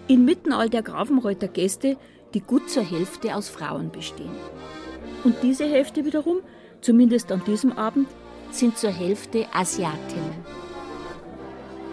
Inmitten 0.08 0.52
all 0.52 0.70
der 0.70 0.82
Grafenreuther 0.82 1.48
Gäste, 1.48 1.96
die 2.32 2.40
gut 2.40 2.70
zur 2.70 2.84
Hälfte 2.84 3.34
aus 3.34 3.48
Frauen 3.48 3.90
bestehen. 3.90 4.30
Und 5.24 5.34
diese 5.42 5.64
Hälfte 5.64 6.04
wiederum, 6.04 6.38
zumindest 6.80 7.32
an 7.32 7.42
diesem 7.44 7.72
Abend, 7.72 8.08
sind 8.50 8.78
zur 8.78 8.90
Hälfte 8.90 9.46
Asiatinnen. 9.52 10.44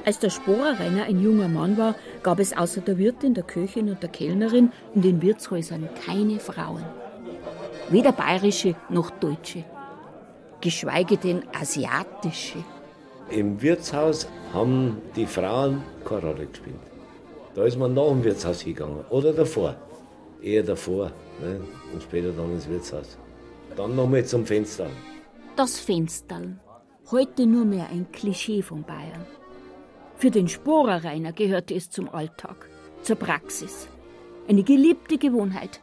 Als 0.06 0.20
der 0.20 0.30
Sporerrenner 0.30 1.06
ein 1.06 1.24
junger 1.24 1.48
Mann 1.48 1.78
war, 1.78 1.96
gab 2.22 2.40
es 2.40 2.56
außer 2.56 2.82
der 2.82 2.98
Wirtin, 3.00 3.34
der 3.34 3.46
Köchin 3.46 3.90
und 3.90 4.04
der 4.04 4.10
Kellnerin 4.10 4.72
in 4.94 5.02
den 5.02 5.22
Wirtshäusern 5.22 5.90
keine 6.06 6.40
Frauen. 6.40 6.84
Weder 7.90 8.12
bayerische 8.12 8.76
noch 8.90 9.10
deutsche. 9.10 9.64
Geschweige 10.62 11.18
denn 11.18 11.44
asiatische. 11.60 12.60
Im 13.30 13.62
Wirtshaus 13.62 14.28
haben 14.54 15.02
die 15.16 15.26
Frauen 15.26 15.82
keine 16.06 16.22
Rolle 16.22 16.46
gespielt. 16.46 16.93
Da 17.56 17.66
ist 17.66 17.78
man 17.78 17.94
nach 17.94 18.08
dem 18.08 18.24
Wirtshaus 18.24 18.62
hingegangen. 18.62 19.06
Oder 19.10 19.32
davor. 19.34 19.76
Eher 20.42 20.64
davor. 20.64 21.12
Ne? 21.42 21.62
Und 21.94 22.02
später 22.02 22.32
dann 22.32 22.52
ins 22.52 22.68
Wirtshaus. 22.68 23.18
Dann 23.76 23.96
nochmal 23.96 24.26
zum 24.26 24.46
Fenster. 24.46 24.88
Das 25.56 25.80
Fensterl. 25.80 26.58
Heute 27.12 27.46
nur 27.46 27.66
mehr 27.66 27.90
ein 27.90 28.12
Klischee 28.12 28.62
von 28.62 28.84
Bayern. 28.84 29.26
Für 30.18 30.32
den 30.32 30.48
Sporerreiner 30.48 31.34
gehörte 31.34 31.76
es 31.76 31.90
zum 31.90 32.10
Alltag, 32.10 32.70
zur 33.02 33.18
Praxis. 33.18 33.88
Eine 34.48 34.64
geliebte 34.64 35.18
Gewohnheit, 35.18 35.82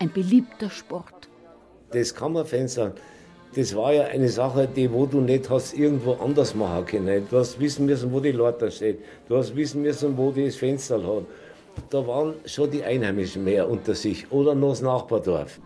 ein 0.00 0.12
beliebter 0.12 0.70
Sport. 0.70 1.28
Das 1.92 2.14
Kammerfenster 2.14 2.94
das 3.56 3.74
war 3.74 3.90
ja 3.90 4.04
eine 4.04 4.28
Sache, 4.28 4.68
die 4.68 4.92
wo 4.92 5.06
du 5.06 5.22
nicht 5.22 5.48
hast 5.48 5.72
irgendwo 5.72 6.12
anders 6.12 6.54
machen 6.54 6.84
können. 6.84 7.26
Du 7.30 7.38
hast 7.38 7.58
wissen 7.58 7.86
müssen, 7.86 8.12
wo 8.12 8.20
die 8.20 8.32
Leute 8.32 8.70
steht. 8.70 8.98
Du 9.28 9.36
hast 9.38 9.56
wissen 9.56 9.80
müssen, 9.80 10.14
wo 10.18 10.30
das 10.30 10.56
Fenster 10.56 11.02
hat. 11.02 11.24
Da 11.88 12.06
waren 12.06 12.34
schon 12.44 12.70
die 12.70 12.84
Einheimischen 12.84 13.44
mehr 13.44 13.66
unter 13.68 13.94
sich 13.94 14.30
oder 14.30 14.54
noch 14.54 14.70
das 14.70 14.82
Nachbardorf. 14.82 15.58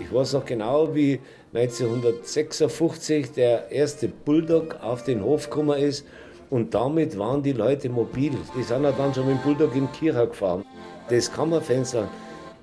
Ich 0.00 0.14
weiß 0.14 0.34
noch 0.34 0.44
genau, 0.44 0.94
wie 0.94 1.18
1956 1.52 3.32
der 3.32 3.72
erste 3.72 4.06
Bulldog 4.06 4.76
auf 4.80 5.02
den 5.02 5.24
Hof 5.24 5.50
gekommen 5.50 5.76
ist 5.80 6.04
und 6.50 6.74
damit 6.74 7.18
waren 7.18 7.42
die 7.42 7.52
Leute 7.52 7.88
mobil. 7.88 8.32
Die 8.56 8.62
sind 8.62 8.82
ja 8.82 8.92
dann 8.92 9.14
schon 9.14 9.26
mit 9.26 9.36
dem 9.36 9.42
Bulldog 9.42 9.74
in 9.74 9.90
Kira 9.92 10.24
gefahren. 10.24 10.64
Das 11.08 11.32
Kammerfenster, 11.32 12.08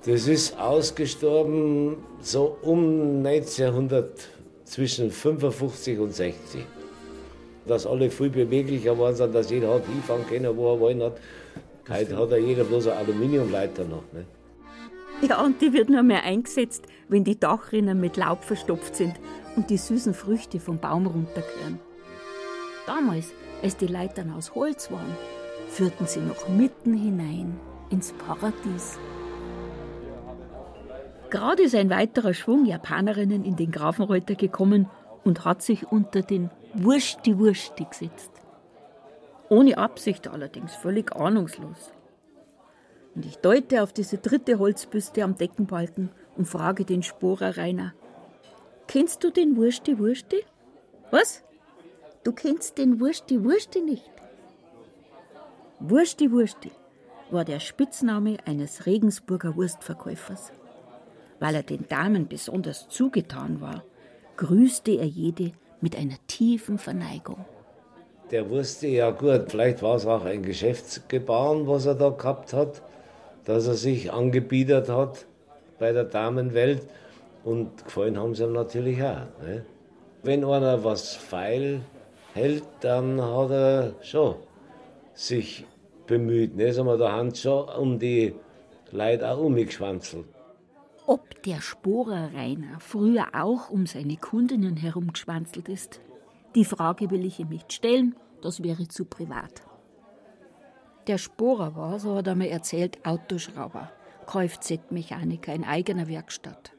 das 0.04 0.28
ist 0.28 0.58
ausgestorben 0.58 1.96
so 2.20 2.56
um 2.62 3.24
1900, 3.26 4.10
zwischen 4.68 5.10
55 5.10 5.98
und 5.98 6.14
60. 6.14 6.64
Dass 7.66 7.86
alle 7.86 8.10
viel 8.10 8.30
beweglicher 8.30 8.98
waren, 8.98 9.14
sind, 9.14 9.34
dass 9.34 9.50
jeder 9.50 9.74
hat 9.74 9.86
hinfahren 9.86 10.26
können, 10.26 10.56
wo 10.56 10.72
er 10.72 10.80
wollen 10.80 11.02
hat. 11.02 11.18
Heute 11.88 12.16
hat 12.16 12.30
ja 12.30 12.36
jeder 12.36 12.64
bloß 12.64 12.88
eine 12.88 12.96
Aluminiumleiter 12.96 13.84
noch. 13.84 14.04
Ne? 14.12 14.26
Ja, 15.26 15.42
und 15.42 15.60
die 15.60 15.72
wird 15.72 15.88
nur 15.88 16.02
mehr 16.02 16.22
eingesetzt, 16.22 16.84
wenn 17.08 17.24
die 17.24 17.38
Dachrinnen 17.40 17.98
mit 17.98 18.16
Laub 18.16 18.44
verstopft 18.44 18.94
sind 18.94 19.14
und 19.56 19.70
die 19.70 19.78
süßen 19.78 20.14
Früchte 20.14 20.60
vom 20.60 20.78
Baum 20.78 21.06
runterkehren. 21.06 21.80
Damals 22.86 23.32
als 23.62 23.76
die 23.76 23.86
Leitern 23.86 24.32
aus 24.32 24.54
Holz 24.54 24.90
waren, 24.90 25.16
führten 25.68 26.06
sie 26.06 26.20
noch 26.20 26.48
mitten 26.48 26.94
hinein 26.94 27.58
ins 27.90 28.12
Paradies. 28.12 28.98
Gerade 31.30 31.64
ist 31.64 31.74
ein 31.74 31.90
weiterer 31.90 32.32
Schwung 32.32 32.64
Japanerinnen 32.64 33.44
in 33.44 33.56
den 33.56 33.70
Grafenreuter 33.70 34.34
gekommen 34.34 34.88
und 35.24 35.44
hat 35.44 35.62
sich 35.62 35.90
unter 35.90 36.22
den 36.22 36.50
Wursti-Wursti 36.74 37.84
gesetzt. 37.84 38.30
Ohne 39.50 39.76
Absicht 39.78 40.28
allerdings, 40.28 40.74
völlig 40.74 41.14
ahnungslos. 41.14 41.92
Und 43.14 43.26
ich 43.26 43.36
deute 43.38 43.82
auf 43.82 43.92
diese 43.92 44.18
dritte 44.18 44.58
Holzbüste 44.58 45.22
am 45.22 45.36
Deckenbalken 45.36 46.10
und 46.36 46.46
frage 46.46 46.84
den 46.84 47.02
Sporer 47.02 47.56
Rainer: 47.56 47.94
Kennst 48.86 49.24
du 49.24 49.30
den 49.30 49.56
Wursti-Wursti? 49.56 50.44
Was? 51.10 51.42
Du 52.28 52.34
kennst 52.34 52.76
den 52.76 53.00
Wursti 53.00 53.42
Wursti 53.42 53.80
nicht. 53.80 54.12
Wursti 55.80 56.30
Wursti 56.30 56.70
war 57.30 57.42
der 57.46 57.58
Spitzname 57.58 58.36
eines 58.44 58.84
Regensburger 58.84 59.56
Wurstverkäufers. 59.56 60.52
Weil 61.40 61.54
er 61.54 61.62
den 61.62 61.88
Damen 61.88 62.28
besonders 62.28 62.86
zugetan 62.90 63.62
war, 63.62 63.82
grüßte 64.36 64.90
er 64.90 65.06
jede 65.06 65.52
mit 65.80 65.96
einer 65.96 66.18
tiefen 66.26 66.76
Verneigung. 66.76 67.46
Der 68.30 68.50
wusste 68.50 68.88
ja 68.88 69.10
gut, 69.10 69.46
vielleicht 69.48 69.80
war 69.80 69.96
es 69.96 70.04
auch 70.04 70.26
ein 70.26 70.42
Geschäftsgebaren, 70.42 71.66
was 71.66 71.86
er 71.86 71.94
da 71.94 72.10
gehabt 72.10 72.52
hat, 72.52 72.82
dass 73.46 73.66
er 73.66 73.74
sich 73.74 74.12
angebietet 74.12 74.90
hat 74.90 75.24
bei 75.78 75.92
der 75.92 76.04
Damenwelt. 76.04 76.86
Und 77.42 77.86
gefallen 77.86 78.18
haben 78.18 78.34
sie 78.34 78.44
ihm 78.44 78.52
natürlich 78.52 79.02
auch. 79.02 79.24
Ne? 79.40 79.64
Wenn 80.22 80.44
einer 80.44 80.84
was 80.84 81.14
feil 81.14 81.80
hält, 82.34 82.64
dann 82.80 83.20
hat 83.20 83.50
er 83.50 83.94
schon 84.02 84.36
sich 85.14 85.66
bemüht. 86.06 86.56
Ne? 86.56 86.72
Sagen 86.72 86.88
wir, 86.88 86.96
da 86.96 87.12
haben 87.12 87.34
schon 87.34 87.68
um 87.68 87.98
die 87.98 88.34
Leute 88.90 89.30
auch 89.30 89.38
umgeschwanzelt. 89.38 90.26
Ob 91.06 91.42
der 91.42 91.60
Sporer 91.60 92.30
Rainer 92.34 92.80
früher 92.80 93.28
auch 93.32 93.70
um 93.70 93.86
seine 93.86 94.16
Kundinnen 94.16 94.76
herumgeschwanzelt 94.76 95.68
ist, 95.68 96.00
die 96.54 96.64
Frage 96.64 97.10
will 97.10 97.24
ich 97.24 97.38
ihm 97.40 97.48
nicht 97.48 97.72
stellen, 97.72 98.14
das 98.42 98.62
wäre 98.62 98.88
zu 98.88 99.04
privat. 99.04 99.62
Der 101.06 101.18
Sporer 101.18 101.74
war, 101.74 101.98
so 101.98 102.16
hat 102.16 102.26
er 102.26 102.34
mir 102.34 102.50
erzählt, 102.50 102.98
Autoschrauber, 103.06 103.90
Kfz-Mechaniker 104.26 105.54
in 105.54 105.64
eigener 105.64 106.08
Werkstatt. 106.08 106.72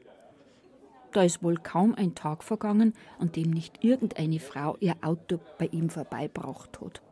Da 1.12 1.22
ist 1.22 1.42
wohl 1.42 1.56
kaum 1.56 1.94
ein 1.94 2.14
Tag 2.14 2.44
vergangen, 2.44 2.94
an 3.18 3.32
dem 3.32 3.50
nicht 3.50 3.82
irgendeine 3.82 4.38
Frau 4.38 4.76
ihr 4.80 4.94
Auto 5.02 5.40
bei 5.58 5.66
ihm 5.66 5.90
vorbeibracht 5.90 6.80
hat. 6.80 7.02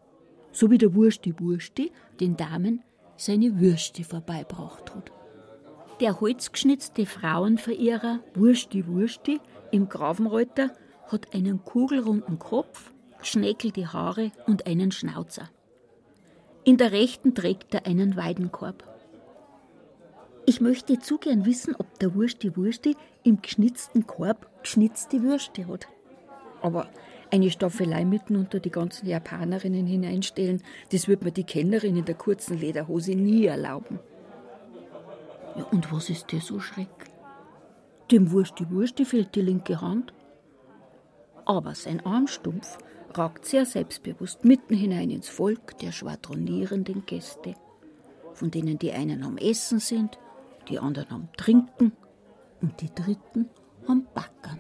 So 0.53 0.71
wie 0.71 0.79
der 0.79 0.95
Wursti 0.95 1.39
Wursti 1.39 1.93
den 2.21 2.37
Damen 2.37 2.83
seine 3.17 3.61
Würste 3.61 4.05
vorbeibracht 4.05 4.95
hat. 4.95 5.13
Der 6.01 6.21
holzgeschnitzte 6.21 7.07
Frauenverehrer 7.07 8.21
Wursti 8.35 8.87
Wursti 8.87 9.41
im 9.73 9.89
Grafenreuter 9.89 10.71
hat 11.09 11.35
einen 11.35 11.65
kugelrunden 11.65 12.39
Kopf, 12.39 12.93
schnäkelte 13.23 13.93
Haare 13.93 14.31
und 14.47 14.67
einen 14.67 14.93
Schnauzer. 14.93 15.51
In 16.65 16.77
der 16.77 16.93
rechten 16.93 17.35
trägt 17.35 17.75
er 17.75 17.87
einen 17.87 18.15
Weidenkorb. 18.15 18.85
Ich 20.47 20.61
möchte 20.61 20.99
zu 20.99 21.19
gern 21.19 21.45
wissen, 21.45 21.75
ob 21.77 21.99
der 21.99 22.15
Wursti 22.15 22.57
Wursti 22.57 22.97
im 23.29 23.43
geschnitzten 23.43 24.07
Korb 24.07 24.49
geschnitzte 24.63 25.23
Würste 25.23 25.67
hat. 25.69 25.87
Aber 26.63 26.89
eine 27.31 27.51
Staffelei 27.51 28.05
mitten 28.05 28.37
unter 28.37 28.59
die 28.59 28.71
ganzen 28.71 29.07
Japanerinnen 29.07 29.87
hineinstellen, 29.87 30.63
das 30.93 31.09
wird 31.09 31.23
mir 31.23 31.33
die 31.33 31.45
Kellnerin 31.45 31.97
in 31.97 32.05
der 32.05 32.15
kurzen 32.15 32.59
Lederhose 32.59 33.15
nie 33.15 33.47
erlauben. 33.47 33.99
Ja, 35.57 35.65
und 35.65 35.93
was 35.93 36.11
ist 36.11 36.33
der 36.33 36.41
so 36.41 36.59
schreck? 36.59 36.89
Dem 38.11 38.33
Wursti 38.33 38.71
Wursti 38.71 39.05
fehlt 39.05 39.35
die 39.35 39.43
linke 39.43 39.81
Hand. 39.81 40.15
Aber 41.45 41.75
sein 41.75 42.05
Armstumpf 42.05 42.79
ragt 43.15 43.45
sehr 43.45 43.67
selbstbewusst 43.67 44.45
mitten 44.45 44.75
hinein 44.75 45.11
ins 45.11 45.29
Volk 45.29 45.77
der 45.79 45.93
schwadronierenden 45.93 47.05
Gäste, 47.05 47.55
von 48.33 48.51
denen 48.51 48.79
die 48.79 48.93
einen 48.93 49.23
am 49.23 49.37
Essen 49.37 49.81
sind, 49.81 50.19
die 50.69 50.79
anderen 50.79 51.11
am 51.11 51.29
Trinken 51.37 51.93
und 52.61 52.81
die 52.81 52.95
Dritten 52.95 53.49
am 53.87 54.07
Backern. 54.15 54.59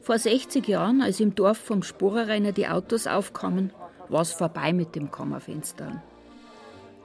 Vor 0.00 0.18
60 0.18 0.66
Jahren, 0.66 1.02
als 1.02 1.20
im 1.20 1.34
Dorf 1.34 1.58
vom 1.58 1.82
Sporerreiner 1.82 2.52
die 2.52 2.66
Autos 2.66 3.06
aufkamen, 3.06 3.72
war 4.08 4.22
es 4.22 4.32
vorbei 4.32 4.72
mit 4.72 4.96
dem 4.96 5.10
Kammerfenstern. 5.10 6.02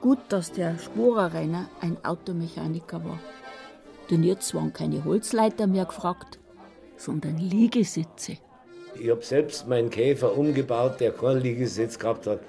Gut, 0.00 0.18
dass 0.28 0.52
der 0.52 0.78
Sporerreiner 0.78 1.68
ein 1.80 2.04
Automechaniker 2.04 3.04
war. 3.04 3.20
Denn 4.10 4.22
jetzt 4.22 4.54
waren 4.54 4.72
keine 4.72 5.04
Holzleiter 5.04 5.66
mehr 5.66 5.84
gefragt, 5.84 6.38
sondern 6.96 7.38
Liegesitze. 7.38 8.38
Ich 8.98 9.10
habe 9.10 9.22
selbst 9.22 9.68
meinen 9.68 9.90
Käfer 9.90 10.36
umgebaut, 10.36 11.00
der 11.00 11.12
keinen 11.12 11.42
Liegesitz 11.42 11.98
gehabt 11.98 12.26
hat. 12.26 12.40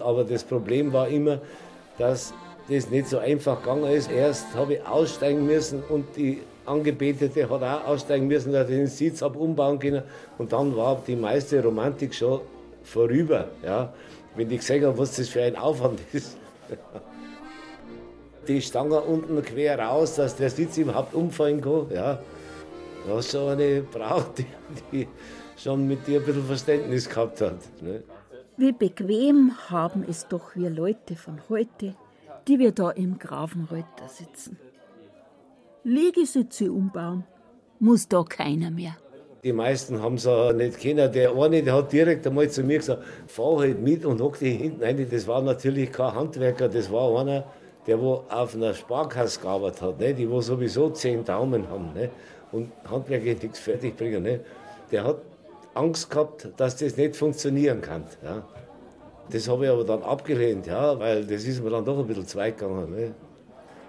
Aber 0.00 0.24
das 0.24 0.44
Problem 0.44 0.92
war 0.92 1.08
immer, 1.08 1.40
dass 1.98 2.32
das 2.68 2.90
nicht 2.90 3.08
so 3.08 3.18
einfach 3.18 3.60
gegangen 3.60 3.84
ist. 3.84 4.10
Erst 4.10 4.54
habe 4.54 4.74
ich 4.74 4.86
aussteigen 4.86 5.44
müssen 5.46 5.82
und 5.88 6.04
die 6.16 6.42
Angebetete 6.66 7.48
hat 7.48 7.62
auch 7.62 7.88
aussteigen 7.88 8.28
müssen, 8.28 8.52
dass 8.52 8.68
ich 8.68 8.76
den 8.76 8.86
Sitz 8.86 9.22
habe 9.22 9.38
umbauen 9.38 9.78
können. 9.78 10.02
Und 10.38 10.52
dann 10.52 10.76
war 10.76 11.02
die 11.06 11.16
meiste 11.16 11.62
Romantik 11.62 12.14
schon 12.14 12.40
vorüber. 12.82 13.48
Ja. 13.64 13.92
Wenn 14.36 14.50
ich 14.50 14.60
gesehen 14.60 14.84
habe, 14.84 14.96
was 14.96 15.16
das 15.16 15.28
für 15.28 15.42
ein 15.42 15.56
Aufwand 15.56 16.00
ist. 16.12 16.36
Die 18.46 18.62
Stange 18.62 19.00
unten 19.00 19.42
quer 19.42 19.78
raus, 19.78 20.16
dass 20.16 20.36
der 20.36 20.50
Sitz 20.50 20.78
überhaupt 20.78 21.14
umfallen 21.14 21.60
kann. 21.60 21.86
Ja. 21.92 22.20
Du 23.06 23.14
hast 23.14 23.32
schon 23.32 23.50
eine 23.50 23.82
braucht, 23.82 24.38
die, 24.38 24.46
die, 24.92 25.08
schon 25.56 25.86
mit 25.86 26.06
dir 26.06 26.20
ein 26.20 26.26
bisschen 26.26 26.44
Verständnis 26.44 27.08
gehabt 27.08 27.40
hat. 27.40 27.58
Ne? 27.80 28.02
Wie 28.60 28.72
bequem 28.72 29.52
haben 29.70 30.04
es 30.06 30.28
doch 30.28 30.54
wir 30.54 30.68
Leute 30.68 31.16
von 31.16 31.40
heute, 31.48 31.94
die 32.46 32.58
wir 32.58 32.72
da 32.72 32.90
im 32.90 33.18
Grafenreuter 33.18 34.06
sitzen. 34.06 34.58
Liegesitze 35.82 36.70
umbauen 36.70 37.24
muss 37.78 38.06
da 38.06 38.22
keiner 38.22 38.70
mehr. 38.70 38.98
Die 39.42 39.54
meisten 39.54 40.02
haben 40.02 40.16
es 40.16 40.26
nicht 40.54 40.78
kennen. 40.78 41.10
Der 41.10 41.34
eine 41.34 41.62
der 41.62 41.72
hat 41.72 41.90
direkt 41.90 42.26
einmal 42.26 42.50
zu 42.50 42.62
mir 42.62 42.76
gesagt, 42.76 43.02
fahr 43.28 43.60
halt 43.60 43.80
mit 43.80 44.04
und 44.04 44.20
hock 44.20 44.38
dich 44.38 44.58
hinten 44.58 44.82
rein. 44.82 45.08
Das 45.10 45.26
war 45.26 45.40
natürlich 45.40 45.90
kein 45.90 46.14
Handwerker, 46.14 46.68
das 46.68 46.92
war 46.92 47.18
einer, 47.18 47.44
der 47.86 47.98
wo 47.98 48.24
auf 48.28 48.54
einer 48.54 48.74
Sparkasse 48.74 49.40
gearbeitet 49.40 49.80
hat, 49.80 50.00
ne? 50.00 50.12
die 50.12 50.28
wo 50.28 50.42
sowieso 50.42 50.90
zehn 50.90 51.24
Daumen 51.24 51.66
haben 51.70 51.94
ne? 51.94 52.10
und 52.52 52.70
handwerklich 52.90 53.42
nichts 53.42 53.58
fertig 53.58 53.96
bringen. 53.96 54.22
Ne? 54.22 54.40
Der 54.92 55.04
hat 55.04 55.22
Angst 55.74 56.10
gehabt, 56.10 56.48
dass 56.56 56.76
das 56.76 56.96
nicht 56.96 57.16
funktionieren 57.16 57.80
kann. 57.80 58.04
Ja? 58.22 58.44
Das 59.30 59.48
habe 59.48 59.64
ich 59.64 59.70
aber 59.70 59.84
dann 59.84 60.02
abgelehnt, 60.02 60.66
ja, 60.66 60.98
weil 60.98 61.24
das 61.24 61.44
ist 61.44 61.62
mir 61.62 61.70
dann 61.70 61.84
doch 61.84 61.98
ein 61.98 62.06
bisschen 62.06 62.26
zweit 62.26 62.58
gegangen. 62.58 62.90
Ne? 62.90 63.14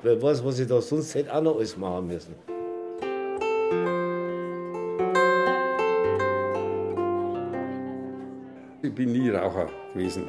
Wer 0.03 0.21
weiß, 0.21 0.45
was 0.45 0.59
ich 0.59 0.67
da 0.67 0.79
sonst 0.81 1.15
hätte 1.15 1.33
auch 1.33 1.41
noch 1.41 1.55
alles 1.55 1.75
machen 1.77 2.07
müssen. 2.07 2.35
Ich 8.83 8.93
bin 8.93 9.11
nie 9.11 9.29
Raucher 9.29 9.69
gewesen. 9.93 10.27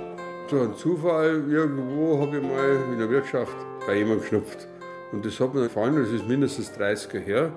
So 0.49 0.61
ein 0.61 0.75
Zufall, 0.75 1.45
irgendwo 1.49 2.21
habe 2.21 2.37
ich 2.37 2.43
mal 2.43 2.93
in 2.93 2.99
der 2.99 3.09
Wirtschaft 3.11 3.57
bei 3.87 3.97
jemandem 3.97 4.21
geschnupft. 4.21 4.69
Und 5.13 5.25
das 5.25 5.39
hat 5.41 5.55
mir 5.55 5.63
gefallen, 5.63 5.97
das 5.97 6.11
ist 6.11 6.27
mindestens 6.27 6.73
30 6.73 7.13
Jahre 7.13 7.25
her. 7.25 7.53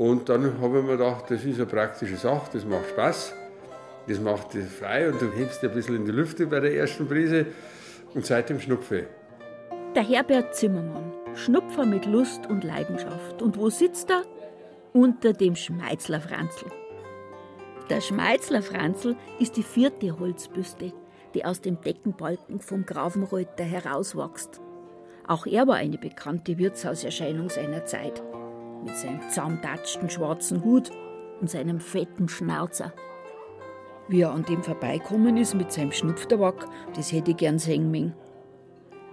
Und 0.00 0.30
dann 0.30 0.58
habe 0.62 0.78
ich 0.78 0.84
mir 0.86 0.96
gedacht, 0.96 1.26
das 1.28 1.44
ist 1.44 1.56
eine 1.56 1.66
praktische 1.66 2.16
Sache, 2.16 2.48
das 2.54 2.64
macht 2.64 2.88
Spaß, 2.88 3.34
das 4.08 4.18
macht 4.18 4.54
dich 4.54 4.64
frei 4.64 5.10
und 5.10 5.20
du 5.20 5.30
hebst 5.30 5.62
ein 5.62 5.74
bisschen 5.74 5.96
in 5.96 6.06
die 6.06 6.10
Lüfte 6.10 6.46
bei 6.46 6.58
der 6.58 6.74
ersten 6.74 7.06
Prise. 7.06 7.44
Und 8.14 8.24
seitdem 8.24 8.58
schnupfe. 8.60 9.08
Der 9.94 10.02
Herbert 10.02 10.54
Zimmermann, 10.54 11.12
Schnupfer 11.34 11.84
mit 11.84 12.06
Lust 12.06 12.46
und 12.46 12.64
Leidenschaft. 12.64 13.42
Und 13.42 13.58
wo 13.58 13.68
sitzt 13.68 14.08
er? 14.08 14.22
Unter 14.94 15.34
dem 15.34 15.54
Schmeizler 15.54 16.22
Franzl. 16.22 16.64
Der 17.90 18.00
Schmeizler 18.00 18.62
Franzl 18.62 19.16
ist 19.38 19.58
die 19.58 19.62
vierte 19.62 20.18
Holzbüste, 20.18 20.94
die 21.34 21.44
aus 21.44 21.60
dem 21.60 21.78
Deckenbalken 21.78 22.60
vom 22.60 22.86
Grafenreuter 22.86 23.64
herauswächst. 23.64 24.62
Auch 25.28 25.44
er 25.44 25.68
war 25.68 25.76
eine 25.76 25.98
bekannte 25.98 26.56
Wirtshauserscheinung 26.56 27.50
seiner 27.50 27.84
Zeit, 27.84 28.22
mit 28.84 28.96
seinem 28.96 29.20
zaumdatschten 29.28 30.10
schwarzen 30.10 30.64
Hut 30.64 30.90
und 31.40 31.50
seinem 31.50 31.80
fetten 31.80 32.28
Schnauzer. 32.28 32.92
Wie 34.08 34.22
er 34.22 34.32
an 34.32 34.44
dem 34.44 34.62
vorbeikommen 34.62 35.36
ist 35.36 35.54
mit 35.54 35.70
seinem 35.70 35.92
Schnupftabak, 35.92 36.66
das 36.94 37.12
hätte 37.12 37.30
ich 37.30 37.36
gern 37.36 37.58
sehen 37.58 37.90
mögen. 37.90 38.14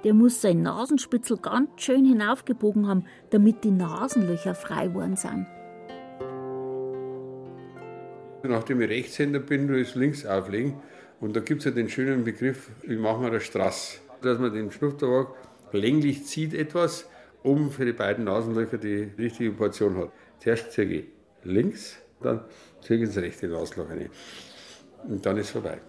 Der 0.04 0.14
muss 0.14 0.42
sein 0.42 0.62
Nasenspitzel 0.62 1.38
ganz 1.38 1.70
schön 1.78 2.06
hinaufgebogen 2.06 2.88
haben, 2.88 3.06
damit 3.30 3.64
die 3.64 3.72
Nasenlöcher 3.72 4.56
frei 4.56 4.94
worden 4.94 5.16
sind. 5.16 5.46
Nachdem 8.44 8.82
ich 8.82 8.90
Rechtshänder 8.90 9.40
bin, 9.40 9.68
will 9.68 9.82
ich 9.82 9.96
links 9.96 10.26
auflegen. 10.26 10.76
Und 11.20 11.36
da 11.36 11.42
gibt 11.42 11.60
es 11.60 11.66
ja 11.66 11.72
den 11.72 11.90
schönen 11.90 12.24
Begriff, 12.24 12.70
wie 12.84 12.96
machen 12.96 13.24
wir 13.24 13.32
das 13.32 13.44
Strass? 13.44 14.00
Dass 14.22 14.40
man 14.40 14.54
den 14.54 14.72
Schnupftabak 14.72 15.30
länglich 15.72 16.26
zieht 16.26 16.54
etwas, 16.54 17.10
um 17.48 17.72
für 17.72 17.86
die 17.86 17.94
beiden 17.94 18.26
Nasenlöcher 18.26 18.78
die 18.78 19.10
richtige 19.18 19.52
Portion 19.52 19.98
hat. 19.98 20.12
Zuerst 20.40 20.74
ich 20.96 21.06
links, 21.44 21.98
dann 22.22 22.42
ich 22.96 23.02
ins 23.02 23.18
rechte 23.18 23.48
Nasenloch 23.48 23.90
rein. 23.90 24.10
Und 25.08 25.26
dann 25.26 25.38
ist 25.38 25.46
es 25.46 25.52
vorbei. 25.52 25.80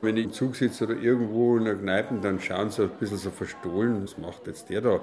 Wenn 0.00 0.16
ich 0.16 0.24
im 0.24 0.32
Zug 0.32 0.56
sitze 0.56 0.84
oder 0.84 0.96
irgendwo 0.96 1.56
in 1.58 1.64
der 1.66 1.76
Kneipe, 1.76 2.18
dann 2.20 2.40
schauen 2.40 2.70
sie 2.70 2.84
ein 2.84 2.90
bisschen 2.98 3.18
so 3.18 3.30
verstohlen, 3.30 4.02
was 4.02 4.18
macht 4.18 4.46
jetzt 4.46 4.70
der 4.70 4.80
da? 4.80 5.00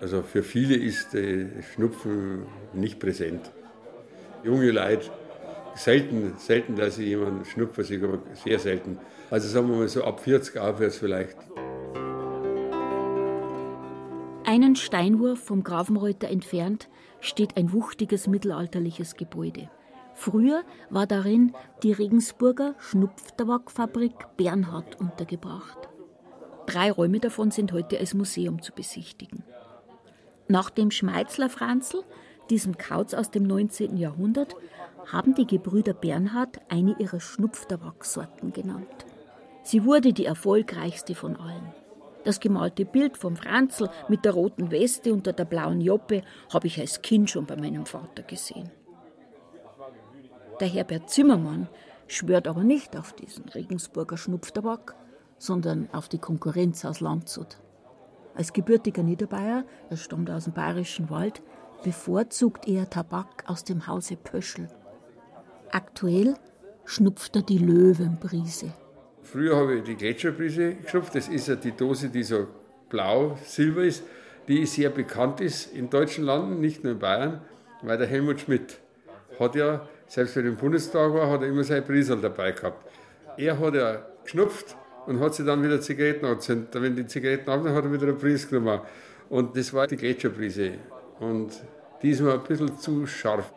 Also 0.00 0.22
für 0.22 0.42
viele 0.42 0.74
ist 0.74 1.14
Schnupfen 1.74 2.46
nicht 2.72 2.98
präsent. 2.98 3.52
Junge 4.42 4.70
Leute, 4.70 5.10
selten, 5.76 6.34
selten, 6.38 6.76
dass 6.76 6.98
ich 6.98 7.06
jemanden 7.06 7.44
schnupfe, 7.44 7.82
aber 8.02 8.18
sehr 8.34 8.58
selten. 8.58 8.98
Also 9.30 9.48
sagen 9.48 9.68
wir 9.70 9.76
mal 9.76 9.88
so 9.88 10.04
ab 10.04 10.20
40 10.20 10.58
aufwärts 10.58 10.96
vielleicht. 10.96 11.36
Einen 14.44 14.76
Steinwurf 14.76 15.40
vom 15.40 15.64
Grafenreuter 15.64 16.28
entfernt 16.28 16.88
steht 17.20 17.56
ein 17.56 17.72
wuchtiges 17.72 18.26
mittelalterliches 18.26 19.16
Gebäude. 19.16 19.68
Früher 20.14 20.62
war 20.88 21.06
darin 21.06 21.52
die 21.82 21.92
Regensburger 21.92 22.74
Schnupftabakfabrik 22.78 24.14
Bernhard 24.36 24.98
untergebracht. 24.98 25.88
Drei 26.66 26.90
Räume 26.90 27.20
davon 27.20 27.50
sind 27.50 27.72
heute 27.72 27.98
als 27.98 28.14
Museum 28.14 28.62
zu 28.62 28.72
besichtigen. 28.72 29.44
Nach 30.48 30.70
dem 30.70 30.90
Schmeizler 30.90 31.50
Franzl, 31.50 32.02
diesem 32.48 32.78
Kauz 32.78 33.14
aus 33.14 33.30
dem 33.30 33.42
19. 33.42 33.96
Jahrhundert, 33.96 34.56
haben 35.12 35.34
die 35.34 35.46
Gebrüder 35.46 35.94
Bernhard 35.94 36.60
eine 36.68 36.96
ihrer 36.98 37.20
Schnupftabaksorten 37.20 38.52
genannt. 38.52 39.06
Sie 39.62 39.84
wurde 39.84 40.12
die 40.12 40.26
erfolgreichste 40.26 41.14
von 41.14 41.36
allen. 41.36 41.74
Das 42.24 42.40
gemalte 42.40 42.84
Bild 42.84 43.16
vom 43.16 43.36
Franzl 43.36 43.88
mit 44.08 44.24
der 44.24 44.32
roten 44.32 44.70
Weste 44.70 45.12
unter 45.12 45.32
der 45.32 45.44
blauen 45.44 45.80
Joppe 45.80 46.22
habe 46.52 46.66
ich 46.66 46.80
als 46.80 47.02
Kind 47.02 47.30
schon 47.30 47.46
bei 47.46 47.56
meinem 47.56 47.86
Vater 47.86 48.22
gesehen. 48.22 48.70
Der 50.58 50.68
Herbert 50.68 51.10
Zimmermann 51.10 51.68
schwört 52.08 52.48
aber 52.48 52.64
nicht 52.64 52.96
auf 52.96 53.12
diesen 53.12 53.48
Regensburger 53.48 54.16
Schnupftabak, 54.16 54.96
sondern 55.38 55.88
auf 55.92 56.08
die 56.08 56.18
Konkurrenz 56.18 56.84
aus 56.84 57.00
Landshut. 57.00 57.58
Als 58.34 58.52
gebürtiger 58.52 59.02
Niederbayer, 59.02 59.64
er 59.88 59.96
stammt 59.96 60.30
aus 60.30 60.44
dem 60.44 60.52
bayerischen 60.52 61.10
Wald, 61.10 61.42
bevorzugt 61.82 62.68
er 62.68 62.90
Tabak 62.90 63.44
aus 63.46 63.64
dem 63.64 63.86
Hause 63.86 64.16
Pöschl. 64.16 64.68
Aktuell 65.70 66.34
schnupft 66.84 67.36
er 67.36 67.42
die 67.42 67.58
Löwenbrise. 67.58 68.72
Früher 69.22 69.56
habe 69.56 69.76
ich 69.76 69.82
die 69.82 69.96
Gletscherbrise 69.96 70.74
geschöpft. 70.74 71.14
Das 71.14 71.28
ist 71.28 71.48
ja 71.48 71.56
die 71.56 71.72
Dose, 71.72 72.08
die 72.08 72.22
so 72.22 72.46
blau-silber 72.88 73.82
ist, 73.82 74.04
die 74.48 74.64
sehr 74.66 74.90
bekannt 74.90 75.40
ist 75.40 75.74
in 75.74 75.90
deutschen 75.90 76.24
Landen, 76.24 76.60
nicht 76.60 76.84
nur 76.84 76.92
in 76.92 76.98
Bayern, 76.98 77.40
weil 77.82 77.98
der 77.98 78.06
Helmut 78.06 78.40
Schmidt 78.40 78.78
hat 79.38 79.56
ja, 79.56 79.86
selbst 80.06 80.36
wenn 80.36 80.44
er 80.44 80.50
im 80.50 80.56
Bundestag 80.56 81.12
war, 81.12 81.28
hat 81.30 81.42
er 81.42 81.48
immer 81.48 81.64
sein 81.64 81.84
Brisel 81.84 82.20
dabei 82.20 82.52
gehabt. 82.52 82.88
Er 83.36 83.58
hat 83.58 83.74
ja 83.74 84.06
geschnupft 84.22 84.76
und 85.06 85.20
hat 85.20 85.34
sich 85.34 85.44
dann 85.44 85.62
wieder 85.62 85.80
Zigaretten 85.80 86.24
angezündet. 86.24 86.68
Wenn 86.72 86.96
die 86.96 87.06
Zigaretten 87.06 87.50
ab, 87.50 87.64
hat 87.64 87.84
er 87.84 87.92
wieder 87.92 88.04
eine 88.04 88.12
Brise 88.14 88.46
genommen. 88.48 88.80
Und 89.28 89.56
das 89.56 89.72
war 89.74 89.86
die 89.86 89.96
Gletscherbrise. 89.96 90.74
Und 91.18 91.50
die 92.02 92.10
ist 92.10 92.20
mir 92.20 92.34
ein 92.34 92.42
bisschen 92.42 92.78
zu 92.78 93.06
scharf. 93.06 93.52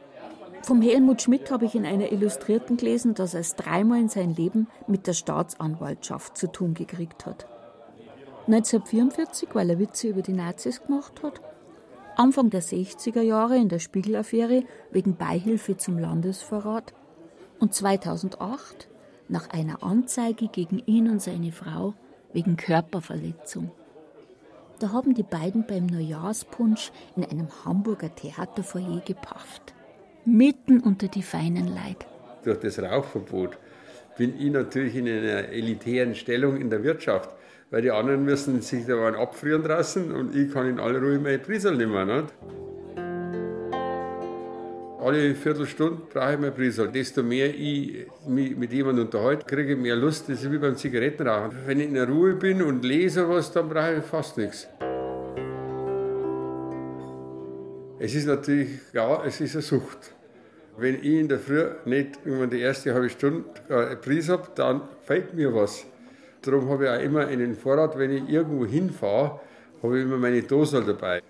Vom 0.62 0.82
Helmut 0.82 1.22
Schmidt 1.22 1.52
habe 1.52 1.66
ich 1.66 1.74
in 1.74 1.86
einer 1.86 2.12
Illustrierten 2.12 2.78
gelesen, 2.78 3.14
dass 3.14 3.34
er 3.34 3.40
es 3.40 3.56
dreimal 3.56 4.00
in 4.00 4.10
seinem 4.10 4.36
Leben 4.36 4.68
mit 4.88 5.08
der 5.08 5.14
Staatsanwaltschaft 5.14 6.38
zu 6.38 6.52
tun 6.52 6.74
gekriegt 6.74 7.26
hat. 7.26 7.48
1944, 8.48 9.50
weil 9.54 9.70
er 9.70 9.80
Witze 9.80 10.10
über 10.10 10.22
die 10.22 10.34
Nazis 10.34 10.84
gemacht 10.84 11.24
hat. 11.24 11.42
Anfang 12.16 12.50
der 12.50 12.62
60er 12.62 13.22
Jahre 13.22 13.58
in 13.58 13.70
der 13.70 13.80
Spiegelaffäre 13.80 14.64
wegen 14.92 15.16
Beihilfe 15.16 15.78
zum 15.78 15.98
Landesverrat. 15.98 16.94
Und 17.60 17.74
2008 17.74 18.90
nach 19.28 19.50
einer 19.50 19.82
Anzeige 19.82 20.50
gegen 20.50 20.80
ihn 20.86 21.10
und 21.10 21.22
seine 21.22 21.52
Frau 21.52 21.94
wegen 22.34 22.58
Körperverletzung. 22.58 23.72
Da 24.80 24.92
haben 24.92 25.14
die 25.14 25.24
beiden 25.24 25.66
beim 25.66 25.86
Neujahrspunsch 25.86 26.92
in 27.16 27.26
einem 27.26 27.48
Hamburger 27.66 28.14
Theaterfoyer 28.14 29.02
gepafft 29.02 29.74
mitten 30.38 30.80
unter 30.80 31.08
die 31.08 31.24
feinen 31.24 31.68
Leid. 31.68 32.06
Durch 32.44 32.60
das 32.60 32.80
Rauchverbot 32.80 33.58
bin 34.18 34.40
ich 34.40 34.52
natürlich 34.52 34.96
in 34.96 35.08
einer 35.08 35.50
elitären 35.50 36.16
Stellung 36.16 36.58
in 36.58 36.70
der 36.70 36.84
Wirtschaft, 36.84 37.30
weil 37.72 37.82
die 37.82 37.92
anderen 37.92 38.24
müssen 38.24 38.62
sich 38.62 38.86
da 38.86 38.96
mal 38.96 39.16
abfrieren 39.16 39.64
lassen 39.64 40.12
und 40.12 40.36
ich 40.36 40.52
kann 40.52 40.68
in 40.68 40.80
aller 40.80 41.00
Ruhe 41.00 41.20
meine 41.20 41.40
Prisel 41.40 41.76
nehmen. 41.76 42.08
Nicht? 42.08 42.34
Alle 45.02 45.34
Viertelstunde 45.34 46.02
brauche 46.12 46.34
ich 46.34 46.40
meine 46.40 46.52
Prisel. 46.52 46.90
Desto 46.90 47.24
mehr 47.24 47.54
ich 47.56 48.08
mich 48.28 48.58
mit 48.58 48.74
jemandem 48.74 49.06
unterhalte, 49.06 49.46
kriege 49.46 49.74
ich 49.74 49.80
mehr 49.80 49.96
Lust. 49.96 50.28
Das 50.28 50.44
ist 50.44 50.52
wie 50.52 50.58
beim 50.58 50.76
Zigarettenrauchen. 50.76 51.58
Wenn 51.66 51.80
ich 51.80 51.88
in 51.88 51.94
der 51.94 52.10
Ruhe 52.10 52.34
bin 52.34 52.62
und 52.62 52.84
lese 52.84 53.28
was, 53.30 53.52
dann 53.54 53.70
brauche 53.70 54.00
ich 54.00 54.04
fast 54.04 54.38
nichts. 54.38 54.68
Es 57.98 58.14
ist 58.14 58.28
natürlich, 58.28 58.70
ja, 58.92 59.24
es 59.26 59.40
ist 59.40 59.56
eine 59.56 59.62
Sucht. 59.62 60.14
Wenn 60.80 60.96
ich 60.96 61.06
in 61.06 61.28
der 61.28 61.40
Früh 61.40 61.66
nicht 61.86 62.20
irgendwann 62.24 62.50
die 62.50 62.60
erste 62.60 62.94
halbe 62.94 63.10
Stunde 63.10 63.44
äh, 63.70 63.96
Pries 63.96 64.30
habe, 64.30 64.48
dann 64.56 64.82
fehlt 65.04 65.34
mir 65.34 65.54
was. 65.54 65.86
Darum 66.42 66.70
habe 66.70 66.86
ich 66.86 66.90
auch 66.90 67.02
immer 67.02 67.28
einen 67.28 67.56
Vorrat, 67.56 67.98
wenn 67.98 68.12
ich 68.12 68.30
irgendwo 68.30 68.66
hinfahre, 68.66 69.42
habe 69.84 69.98
ich 69.98 70.06
immer 70.06 70.18
meine 70.18 70.42
Dose 70.44 70.82
dabei. 70.82 71.22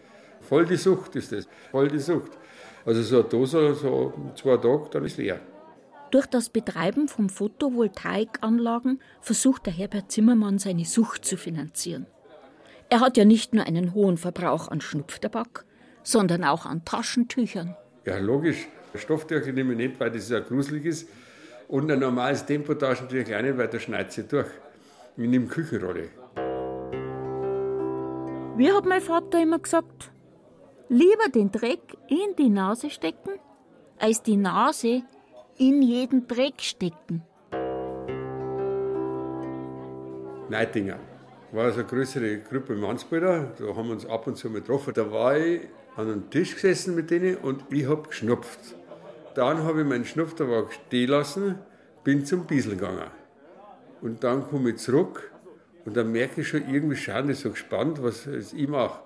Voll 0.41 0.65
die 0.65 0.75
Sucht 0.75 1.15
ist 1.15 1.31
das, 1.31 1.47
voll 1.71 1.88
die 1.88 1.99
Sucht. 1.99 2.31
Also 2.85 3.01
so 3.01 3.19
eine 3.19 3.29
Dose, 3.29 3.73
so 3.73 4.13
zwei 4.35 4.57
Tage, 4.57 4.88
dann 4.91 5.05
ist 5.05 5.17
leer. 5.17 5.39
Durch 6.12 6.25
das 6.25 6.49
Betreiben 6.49 7.07
von 7.07 7.29
Photovoltaikanlagen 7.29 8.99
versucht 9.21 9.65
der 9.65 9.73
Herbert 9.73 10.12
Zimmermann 10.12 10.57
seine 10.57 10.85
Sucht 10.85 11.25
zu 11.25 11.38
finanzieren. 11.38 12.07
Er 12.89 12.99
hat 13.01 13.17
ja 13.17 13.25
nicht 13.25 13.53
nur 13.53 13.65
einen 13.65 13.93
hohen 13.93 14.17
Verbrauch 14.17 14.69
an 14.69 14.81
Schnupftabak, 14.81 15.65
sondern 16.03 16.43
auch 16.43 16.65
an 16.65 16.83
Taschentüchern. 16.85 17.75
Ja, 18.05 18.17
logisch. 18.17 18.67
Stofftücher 18.97 19.52
nehme 19.52 19.73
ich 19.73 19.78
nicht, 19.78 19.99
weil 19.99 20.12
das 20.12 20.30
ja 20.30 20.39
gruselig 20.39 20.86
ist. 20.86 21.10
Und 21.67 21.91
ein 21.91 21.99
normales 21.99 22.45
Tempotaschentuch 22.45 23.23
kleine, 23.23 23.58
weil 23.58 23.67
da 23.67 23.80
schneidet 23.80 24.12
sie 24.12 24.23
durch. 24.23 24.47
Ich 25.17 25.28
nehme 25.28 25.47
Küchenrolle. 25.47 26.10
Wie 28.58 28.71
hat 28.71 28.86
mein 28.86 29.02
Vater 29.02 29.41
immer 29.41 29.60
gesagt? 29.60 30.12
Lieber 30.89 31.30
den 31.34 31.52
Dreck 31.52 31.97
in 32.08 32.36
die 32.38 32.49
Nase 32.49 32.89
stecken, 32.89 33.39
als 33.99 34.23
die 34.23 34.38
Nase 34.38 35.04
in 35.58 35.82
jeden 35.82 36.28
Dreck 36.28 36.62
stecken. 36.62 37.23
Neitinger 40.49 40.97
war 41.52 41.65
also 41.65 41.80
eine 41.82 41.88
größere 41.88 42.39
Gruppe 42.39 42.75
Mannsbilder, 42.75 43.54
da 43.58 43.75
haben 43.75 43.88
wir 43.88 43.93
uns 43.93 44.06
ab 44.06 44.28
und 44.28 44.36
zu 44.38 44.49
mal 44.49 44.62
getroffen. 44.62 44.93
Da 44.95 45.12
war 45.12 45.38
ich 45.38 45.62
an 45.95 46.08
einem 46.08 46.30
Tisch 46.30 46.56
gesessen 46.56 46.95
mit 46.95 47.12
denen 47.12 47.38
und 47.38 47.63
ich 47.69 47.88
habe 47.88 48.08
geschnupft. 48.08 48.75
Dann 49.39 49.63
habe 49.63 49.84
ich 49.84 49.88
meinen 49.88 50.04
Schnupftabak 50.04 50.73
stehen 50.73 51.12
lassen, 51.12 51.56
bin 52.04 52.25
zum 52.25 52.45
Biesel 52.45 52.75
gegangen. 52.75 53.10
Und 54.02 54.21
dann 54.21 54.45
komme 54.45 54.71
ich 54.71 54.80
zurück 54.80 55.32
und 55.86 55.95
dann 55.95 56.12
merke 56.12 56.41
ich 56.41 56.49
schon, 56.49 56.67
irgendwie 56.67 56.97
schauen 56.97 57.28
die 57.28 57.34
so 57.36 57.52
gespannt, 57.52 58.04
was 58.04 58.28
ich 58.28 58.67
mache. 58.67 58.99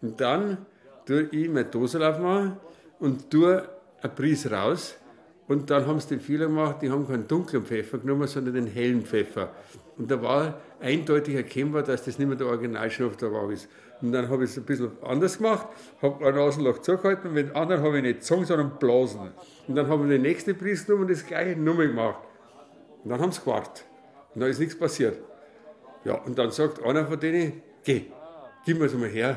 Und 0.00 0.20
dann 0.20 0.58
tue 1.04 1.22
ich 1.32 1.48
meine 1.48 1.64
Dose 1.64 1.98
aufmachen 2.08 2.58
und 3.00 3.28
tue 3.28 3.68
eine 4.00 4.12
Prise 4.12 4.52
raus. 4.52 4.94
Und 5.48 5.68
dann 5.68 5.84
haben 5.84 5.98
sie 5.98 6.10
den 6.10 6.20
Fehler 6.20 6.46
gemacht, 6.46 6.76
die 6.80 6.88
haben 6.88 7.04
keinen 7.08 7.26
dunklen 7.26 7.64
Pfeffer 7.64 7.98
genommen, 7.98 8.28
sondern 8.28 8.54
den 8.54 8.68
hellen 8.68 9.04
Pfeffer. 9.04 9.50
Und 9.98 10.08
da 10.08 10.22
war 10.22 10.60
eindeutig 10.80 11.34
erkennbar, 11.34 11.82
dass 11.82 12.04
das 12.04 12.20
nicht 12.20 12.28
mehr 12.28 12.36
der 12.36 12.46
Originalschnupftabak 12.46 13.50
ist. 13.50 13.68
Und 14.02 14.10
dann 14.12 14.28
habe 14.28 14.44
ich 14.44 14.50
es 14.50 14.58
ein 14.58 14.64
bisschen 14.64 14.90
anders 15.02 15.38
gemacht, 15.38 15.68
habe 16.02 16.26
ein 16.26 16.34
Nasenloch 16.34 16.78
zugehalten 16.78 17.28
und 17.28 17.34
mit 17.34 17.50
dem 17.50 17.56
anderen 17.56 17.82
habe 17.82 17.98
ich 17.98 18.02
nicht 18.02 18.18
gezogen, 18.20 18.44
sondern 18.44 18.78
blasen. 18.78 19.30
Und 19.68 19.76
dann 19.76 19.88
haben 19.88 20.08
wir 20.08 20.18
die 20.18 20.22
nächste 20.22 20.54
Prise 20.54 20.84
genommen 20.84 21.04
und 21.04 21.10
das 21.12 21.24
gleiche 21.24 21.58
Nummer 21.58 21.86
gemacht. 21.86 22.18
Und 23.04 23.10
dann 23.10 23.20
haben 23.20 23.30
sie 23.30 23.40
gewartet. 23.40 23.84
Und 24.34 24.40
dann 24.40 24.50
ist 24.50 24.58
nichts 24.58 24.76
passiert. 24.76 25.18
Ja, 26.04 26.14
und 26.14 26.36
dann 26.36 26.50
sagt 26.50 26.82
einer 26.82 27.06
von 27.06 27.20
denen, 27.20 27.62
geh, 27.84 28.06
gib 28.66 28.78
mir 28.78 28.86
das 28.86 28.94
mal 28.94 29.08
her, 29.08 29.36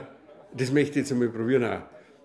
das 0.51 0.71
möchte 0.71 0.91
ich 0.91 1.05
jetzt 1.05 1.11
einmal 1.11 1.29
probieren 1.29 1.63
auch. 1.63 1.81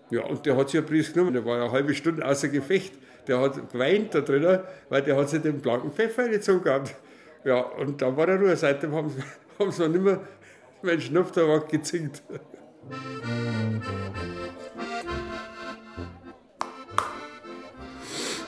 Ja, 0.09 0.23
und 0.25 0.45
der 0.45 0.57
hat 0.57 0.69
sich 0.69 0.79
eine 0.79 0.87
Prise 0.87 1.13
genommen, 1.13 1.33
der 1.33 1.45
war 1.45 1.61
eine 1.61 1.71
halbe 1.71 1.93
Stunde 1.93 2.25
außer 2.25 2.49
Gefecht. 2.49 2.93
Der 3.27 3.39
hat 3.39 3.71
geweint 3.71 4.15
da 4.15 4.21
drinnen, 4.21 4.61
weil 4.89 5.03
der 5.03 5.15
hat 5.15 5.29
sich 5.29 5.41
den 5.41 5.61
blanken 5.61 5.91
Pfeffer 5.91 6.27
gezogen 6.27 6.63
gehabt. 6.63 6.95
Ja, 7.43 7.59
und 7.59 8.01
dann 8.01 8.17
war 8.17 8.27
er 8.27 8.39
Ruhe. 8.39 8.55
Seitdem 8.55 8.93
haben 8.93 9.09
sie, 9.09 9.21
haben 9.59 9.71
sie 9.71 9.83
noch 9.83 9.89
nicht 9.89 10.03
mehr 10.03 10.19
mein 10.83 11.01
Schnupftabak 11.01 11.69
gezinkt. 11.69 12.23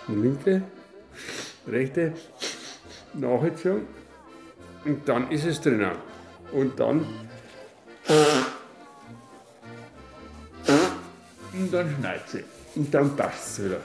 Linke, 0.08 0.64
rechte, 1.68 2.14
Nachhetzung 3.14 3.88
und 4.86 5.08
dann 5.08 5.32
ist 5.32 5.46
es 5.46 5.62
drinnen. 5.62 5.96
Und 6.52 6.80
dann 6.80 7.06
und 11.54 11.74
dann 11.74 11.96
schneidet 11.98 12.30
sie. 12.30 12.44
Und 12.76 12.94
dann 12.94 13.16
passt 13.16 13.60
es 13.60 13.66
wieder. 13.66 13.78